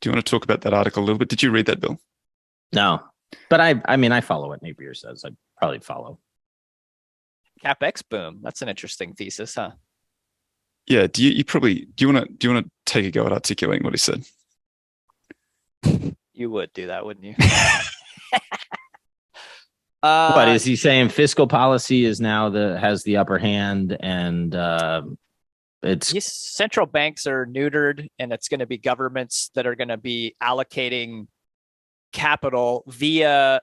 [0.00, 1.28] Do you want to talk about that article a little bit?
[1.28, 1.98] Did you read that, Bill?
[2.72, 3.02] No.
[3.48, 5.24] But I I mean I follow what Napier says.
[5.24, 6.18] I'd probably follow.
[7.64, 8.40] capex boom.
[8.42, 9.72] That's an interesting thesis, huh?
[10.86, 11.06] Yeah.
[11.06, 13.24] Do you, you probably do you want to do you want to take a go
[13.26, 14.24] at articulating what he said?
[16.34, 17.34] You would do that, wouldn't you?
[20.02, 24.54] uh, But is he saying fiscal policy is now the has the upper hand and
[24.54, 25.02] uh,
[25.82, 29.88] it's yes, central banks are neutered, and it's going to be governments that are going
[29.88, 31.26] to be allocating
[32.12, 33.60] capital via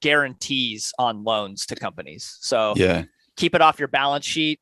[0.00, 2.36] guarantees on loans to companies.
[2.40, 3.04] So Yeah.
[3.36, 4.60] keep it off your balance sheet,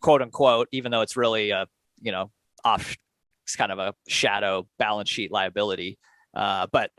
[0.00, 1.66] quote unquote, even though it's really a
[2.00, 2.30] you know
[2.64, 2.96] off,
[3.44, 5.98] it's kind of a shadow balance sheet liability.
[6.34, 6.90] Uh, but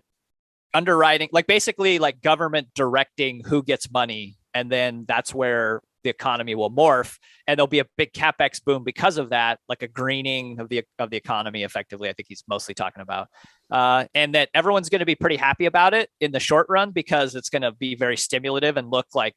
[0.73, 6.53] underwriting, like basically like government directing who gets money, and then that's where the economy
[6.53, 7.17] will morph,
[7.47, 10.83] and there'll be a big capex boom because of that, like a greening of the
[10.99, 11.63] of the economy.
[11.63, 13.27] Effectively, I think he's mostly talking about,
[13.71, 16.91] uh, and that everyone's going to be pretty happy about it in the short run
[16.91, 19.35] because it's going to be very stimulative and look like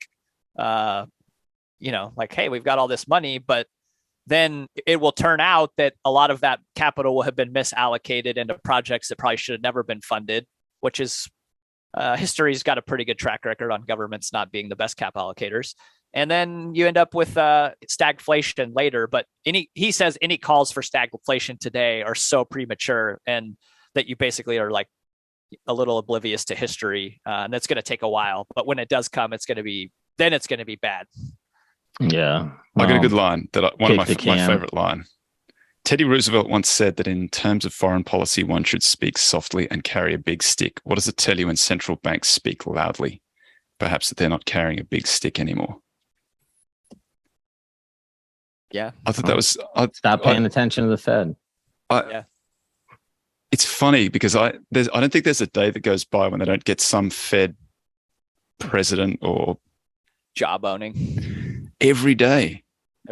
[0.59, 1.07] uh,
[1.79, 3.67] you know, like, hey, we've got all this money, but
[4.27, 8.37] then it will turn out that a lot of that capital will have been misallocated
[8.37, 10.47] into projects that probably should have never been funded,
[10.87, 11.29] which is
[11.95, 15.15] uh, history's got a pretty good track record on governments not being the best cap
[15.15, 15.75] allocators.
[16.15, 19.09] And then you end up with uh, stagflation later.
[19.09, 23.57] But any he says any calls for stagflation today are so premature, and
[23.97, 24.87] that you basically are like
[25.67, 28.47] a little oblivious to history, uh, and that's going to take a while.
[28.55, 31.07] But when it does come, it's going to be then it's going to be bad.
[31.99, 32.51] yeah.
[32.79, 35.05] I got a good line that I, one of my, my favorite line.
[35.87, 39.85] Teddy Roosevelt once said that in terms of foreign policy, one should speak softly and
[39.85, 40.81] carry a big stick.
[40.83, 43.23] What does it tell you when central banks speak loudly?
[43.79, 45.77] Perhaps that they're not carrying a big stick anymore.
[48.73, 48.91] Yeah.
[49.07, 49.57] I thought that was.
[49.77, 51.37] I, Stop paying attention to the Fed.
[51.89, 52.23] I, Yeah.
[53.53, 56.41] It's funny because I there's I don't think there's a day that goes by when
[56.41, 57.55] they don't get some Fed
[58.59, 59.59] president or
[60.37, 61.71] jawboning.
[61.81, 62.65] every day.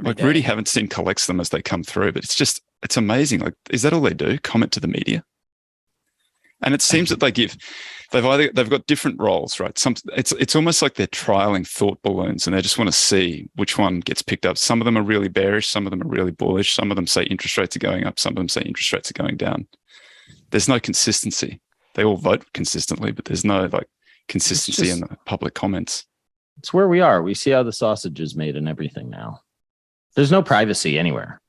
[0.02, 0.24] Like day.
[0.24, 3.40] Rudy Havenstein collects them as they come through, but it's just it's amazing.
[3.40, 4.38] Like, is that all they do?
[4.38, 5.24] Comment to the media?
[6.62, 7.56] And it seems that they give
[8.10, 9.76] they've either they've got different roles, right?
[9.78, 13.48] Some it's it's almost like they're trialing thought balloons and they just want to see
[13.56, 14.56] which one gets picked up.
[14.56, 17.06] Some of them are really bearish, some of them are really bullish, some of them
[17.06, 19.66] say interest rates are going up, some of them say interest rates are going down.
[20.50, 21.60] There's no consistency.
[21.94, 23.88] They all vote consistently, but there's no like
[24.28, 26.06] consistency just- in the public comments.
[26.58, 27.20] It's where we are.
[27.20, 29.40] We see how the sausage is made and everything now.
[30.14, 31.40] There's no privacy anywhere.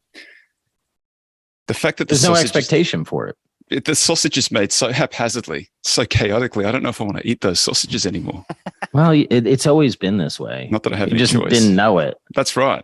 [1.67, 3.35] The fact that the There's no sausage is- expectation for it.
[3.69, 6.65] it, the sausage is made so haphazardly, so chaotically.
[6.65, 8.45] I don't know if I want to eat those sausages anymore.
[8.93, 10.69] Well, it, it's always been this way.
[10.71, 11.49] Not that I have you any just choice.
[11.51, 12.15] didn't know it.
[12.33, 12.81] That's right.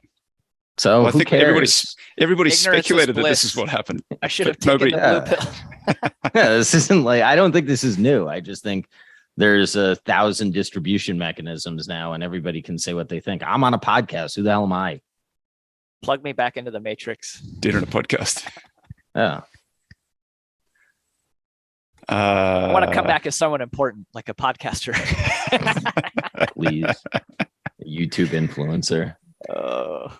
[0.77, 1.43] So Well, I who think cares?
[1.43, 4.03] everybody's- Everybody Ignorance speculated that this is what happened.
[4.21, 5.37] I should have taken nobody- the
[5.85, 6.11] blue pill.
[6.35, 8.27] yeah, this isn't like I don't think this is new.
[8.27, 8.87] I just think
[9.37, 13.41] there's a thousand distribution mechanisms now, and everybody can say what they think.
[13.45, 14.35] I'm on a podcast.
[14.35, 14.99] Who the hell am I?
[16.01, 17.39] Plug me back into the matrix.
[17.41, 18.47] Did it on a podcast.
[19.13, 19.41] Yeah.
[22.07, 24.93] Uh, I want to come back as someone important, like a podcaster.
[26.53, 26.85] Please.
[27.85, 29.17] YouTube influencer.
[29.49, 30.17] Oh.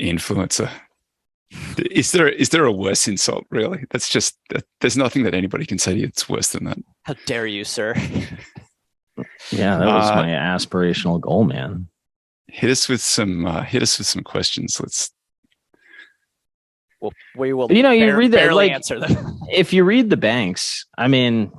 [0.00, 0.70] influencer.
[1.90, 3.44] Is there is there a worse insult?
[3.50, 3.86] Really?
[3.90, 6.78] That's just that, there's nothing that anybody can say to you that's worse than that.
[7.02, 7.94] How dare you, sir?
[9.50, 11.88] Yeah, that was Uh, my aspirational goal, man.
[12.46, 14.78] Hit us with some uh, hit us with some questions.
[14.78, 15.10] Let's.
[17.00, 17.70] Well, we will.
[17.72, 19.34] You know, you bar- read that, barely like- answer them.
[19.50, 21.50] If you read the banks, I mean,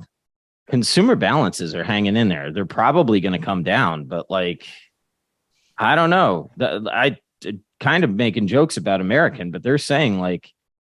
[0.68, 2.52] consumer balances are hanging in there.
[2.52, 4.64] They're probably going to come down, but like,
[5.76, 6.50] I don't know.
[6.60, 7.16] I
[7.80, 10.52] kind of making jokes about American, but they're saying like,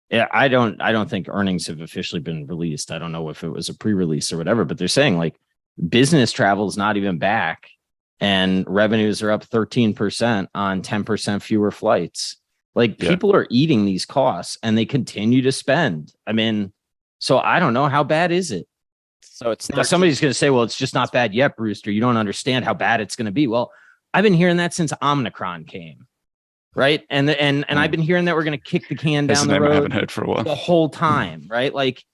[0.08, 2.90] yeah, I don't, I don't think earnings have officially been released.
[2.92, 5.34] I don't know if it was a pre-release or whatever, but they're saying like
[5.88, 7.68] business travel is not even back,
[8.20, 12.36] and revenues are up thirteen percent on ten percent fewer flights.
[12.76, 13.08] Like Yeah.
[13.08, 16.12] people are eating these costs, and they continue to spend.
[16.26, 16.72] I mean,
[17.18, 18.68] so I don't know how bad is it.
[19.22, 21.90] So it's Now, somebody's going to say, well, it's just not bad yet, Brewster.
[21.90, 23.46] You don't understand how bad it's going to be.
[23.46, 23.72] Well,
[24.14, 26.06] I've been hearing that since Omicron came.
[26.74, 27.04] Right.
[27.08, 27.92] And, the, and, and I've hmm.
[27.92, 29.72] been hearing that we're going to kick the can down the road.
[29.72, 30.44] I haven't heard for a while.
[30.44, 31.46] the whole time.
[31.48, 31.74] Right.
[31.74, 32.04] Like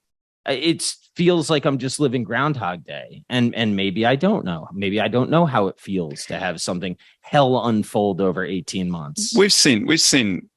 [0.48, 3.24] it feels like I'm just living Groundhog Day.
[3.28, 4.68] And, and maybe I don't know.
[4.72, 9.36] Maybe I don't know how it feels to have something hell unfold over 18 months.
[9.36, 10.48] We've seen we've seen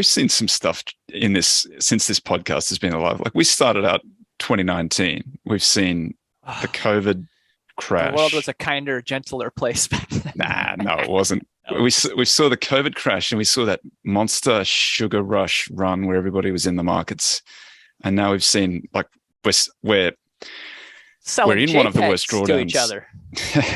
[0.00, 3.20] we've seen some stuff in this since this podcast has been alive.
[3.20, 4.00] Like we started out
[4.38, 5.38] 2019.
[5.44, 6.70] We've seen the ah.
[6.72, 7.26] COVID
[7.76, 8.12] crash.
[8.12, 10.32] the world was a kinder, gentler place back then.
[10.36, 11.46] Nah, no, it wasn't.
[11.70, 16.16] We we saw the COVID crash and we saw that monster sugar rush run where
[16.16, 17.42] everybody was in the markets,
[18.02, 19.06] and now we've seen like
[19.44, 20.12] we're we're
[21.22, 22.82] Selling we're in one of the worst JPEGs to each drawdowns.
[22.82, 23.06] other.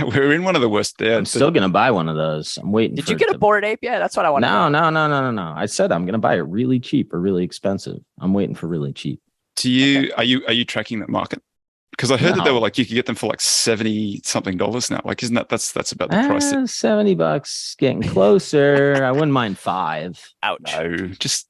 [0.08, 0.96] we're in one of the worst.
[1.00, 2.56] Yeah, I'm still going to buy one of those.
[2.56, 2.96] I'm waiting.
[2.96, 3.80] Did for you get a to- Bored Ape?
[3.82, 4.42] Yeah, that's what I want.
[4.42, 5.52] No, no, no, no, no, no.
[5.54, 7.98] I said I'm going to buy it really cheap or really expensive.
[8.20, 9.20] I'm waiting for really cheap.
[9.56, 11.42] Do you are you are you tracking that market?
[11.90, 14.56] Because I heard that they were like you could get them for like seventy something
[14.56, 15.00] dollars now.
[15.04, 16.50] Like, isn't that that's that's about the price?
[16.50, 19.04] that- Ah, 70 bucks, getting closer.
[19.04, 20.20] I wouldn't mind five.
[20.42, 20.60] Ouch.
[20.72, 21.46] no, just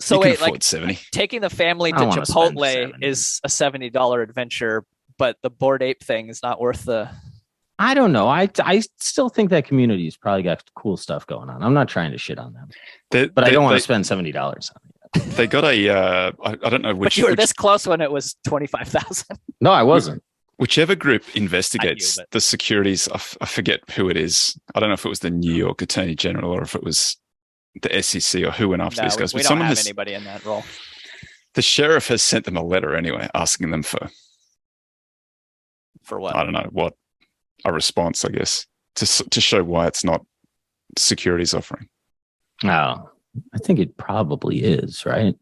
[0.00, 0.98] So you wait, like seventy.
[1.12, 4.84] taking the family to don't wanna spend Chipotle is a seventy dollar adventure,
[5.20, 7.08] but the Bored Ape thing is not worth the.
[7.78, 8.26] I don't know.
[8.26, 11.62] I I still think that community's probably got cool stuff going on.
[11.62, 12.68] I'm not trying to shit on them,
[13.10, 14.80] They, but I don't want to spend seventy dollars on
[15.22, 15.36] it.
[15.36, 15.88] They got a.
[15.88, 17.06] Uh, I, I don't know which.
[17.14, 19.38] but you were which- this close when it was twenty five thousand.
[19.60, 20.22] No, I wasn't.
[20.56, 24.58] whichever group investigates but- the securities, I, f- I forget who it is.
[24.74, 27.18] I don't know if it was the New York Attorney General or if it was
[27.82, 29.34] the SEC or who went after No, these we, guys.
[29.34, 30.64] we But don't someone have has, anybody in that role
[31.54, 34.08] the sheriff has sent them a letter anyway, asking them for
[36.10, 36.36] for what?
[36.36, 36.94] I don't know what
[37.64, 40.26] a response, I guess, to to show why it's not
[40.98, 41.88] securities offering.
[42.64, 42.68] Oh,
[43.54, 45.34] I think it probably is, right?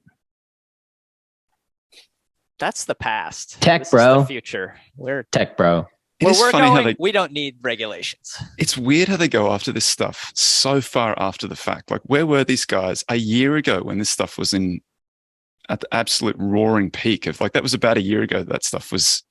[2.59, 3.61] That's the past.
[3.63, 4.21] Tech, This is bro.
[4.21, 4.77] the future.
[4.97, 5.87] We're Tech bro.
[6.21, 6.77] It we're funny going.
[6.77, 6.97] how they.
[6.99, 8.37] We don't need regulations.
[8.59, 11.91] It's weird how they go after this stuff so far after the fact.
[11.93, 14.81] Like, where were these guys a year ago when this stuff was in
[15.69, 18.91] at the absolute roaring peak of like that was about a year ago that stuff
[18.91, 19.23] was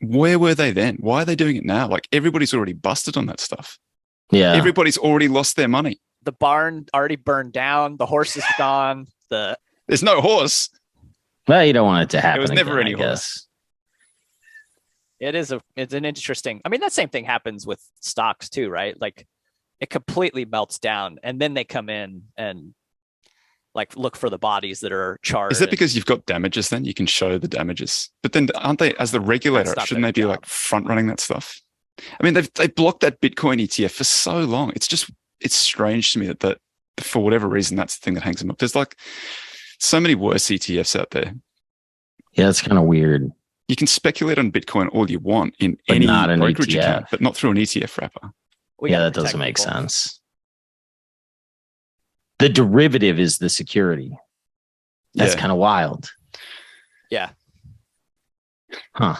[0.00, 3.26] where were they then why are they doing it now like everybody's already busted on
[3.26, 3.78] that stuff
[4.32, 4.54] Yeah.
[4.54, 7.96] everybody's already lost their money The barn already burned down.
[7.96, 9.06] The horse is gone.
[9.30, 9.56] The
[9.88, 10.68] there's no horse
[11.48, 12.34] well, you don't want it to happen.
[12.40, 13.20] There was never again, any I horse.
[13.20, 13.46] guess.
[15.18, 16.60] it is a it's an interesting.
[16.64, 18.98] I mean, that same thing happens with stocks too, right?
[19.00, 19.26] Like
[19.80, 22.74] it completely melts down, and then they come in and
[23.74, 25.52] like look for the bodies that are charred.
[25.52, 28.78] is it because you've got damages then you can show the damages but then aren't
[28.80, 31.60] they as the regulator shouldn't they their be like front running that stuff
[32.18, 35.10] i mean they've they blocked that bitcoin etf for so long it's just
[35.40, 36.58] it's strange to me that that
[36.98, 38.96] for whatever reason that's the thing that hangs them up there's like
[39.78, 41.32] so many worse etfs out there
[42.32, 43.30] Yeah, it's kind of weird.
[43.68, 46.78] you can speculate on Bitcoin all you want in But any not an brokerage ETF.
[46.80, 48.30] account, but not through an ETF wrapper.
[48.78, 49.72] we yeah, gotta that doesn't make people.
[49.72, 50.19] sense.
[52.40, 54.16] The derivative is the security.
[55.14, 55.40] That's Yeah.
[55.40, 56.10] kind of wild.
[57.10, 57.30] Yeah.
[58.94, 59.16] Huh.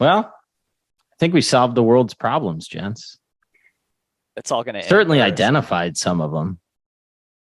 [0.00, 0.32] Well,
[1.12, 3.18] I think we solved the world's problems, gents.
[4.36, 6.58] It's all going to Certainly identified some of them.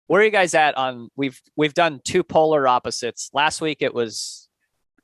[0.07, 1.09] Where are you guys at on?
[1.15, 3.31] We've we've done two polar opposites.
[3.33, 4.47] Last week it was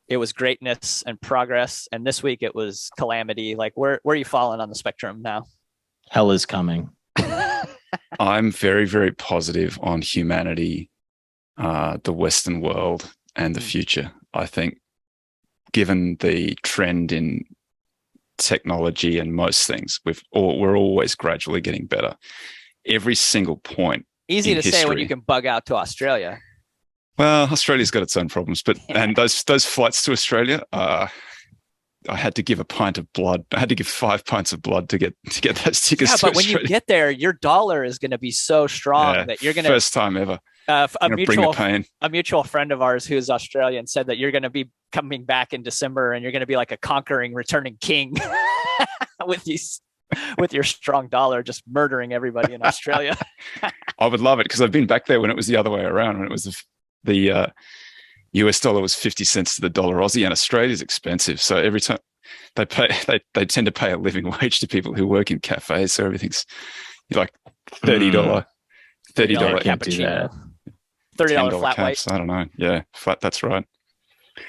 [0.07, 3.55] it was greatness and progress, and this week it was calamity.
[3.55, 5.47] Like where where are you falling on the spectrum now?
[6.09, 6.91] Hell is coming.
[8.19, 10.89] I'm very, very positive on humanity,
[11.57, 13.71] uh, the Western world, and the Mm.
[13.71, 14.11] future.
[14.33, 14.77] I think,
[15.73, 17.45] given the trend in
[18.37, 22.15] technology and most things, we've all, we're always gradually getting better.
[22.85, 24.05] Every single point.
[24.27, 26.39] Easy to say when you can bug out to Australia.
[27.17, 31.07] Well, Australia's got its own problems, but and those those flights to Australia, uh,
[32.09, 33.45] I had to give a pint of blood.
[33.51, 36.11] I had to give five pints of blood to get to get those tickets.
[36.11, 39.25] Yeah, but when you get there, your dollar is going to be so strong Yeah,
[39.25, 39.69] that you're going to.
[39.71, 40.39] first time ever.
[40.67, 44.17] Uh, a Gonna bring the mutual a mutual friend of ours who's Australian said that
[44.17, 46.77] you're going to be coming back in December and you're going to be like a
[46.77, 48.15] conquering, returning king
[49.25, 49.81] with these
[50.37, 53.17] with your strong dollar, just murdering everybody in Australia.
[53.99, 55.81] I would love it because I've been back there when it was the other way
[55.81, 56.17] around.
[56.17, 56.61] When it was the,
[57.03, 57.47] the uh,
[58.33, 61.41] US dollar was fifty cents to the dollar Aussie, and Australia's expensive.
[61.41, 61.99] So every time
[62.55, 65.39] they pay, they they tend to pay a living wage to people who work in
[65.39, 65.91] cafes.
[65.93, 66.45] So everything's
[67.13, 67.31] like
[67.71, 68.45] thirty dollar,
[69.15, 70.29] thirty dollar $30 cappuccino,
[71.17, 71.97] thirty dollar $10 flat white.
[71.97, 72.07] caps.
[72.09, 72.45] I don't know.
[72.57, 73.19] Yeah, flat.
[73.21, 73.65] That's right.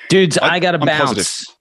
[0.08, 1.00] Dudes, I- I, got to I'm bounce.
[1.10, 1.56] positive.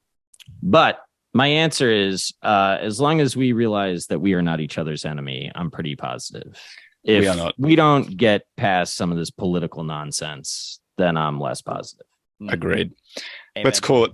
[0.61, 0.99] But
[1.33, 5.05] my answer is uh, as long as we realize that we are not each other's
[5.05, 6.61] enemy, I'm pretty positive.
[7.03, 7.55] If We are not.
[7.57, 12.07] we don't get past some of this political nonsense, then I'm less positive.
[12.41, 12.53] Mm.
[12.53, 12.91] Agreed.
[13.57, 13.65] Amen.
[13.65, 14.11] Let's call it.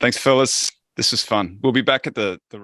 [0.00, 0.70] Thanks, fellas.
[0.96, 1.58] This was fun.
[1.62, 2.58] We'll be back at the the.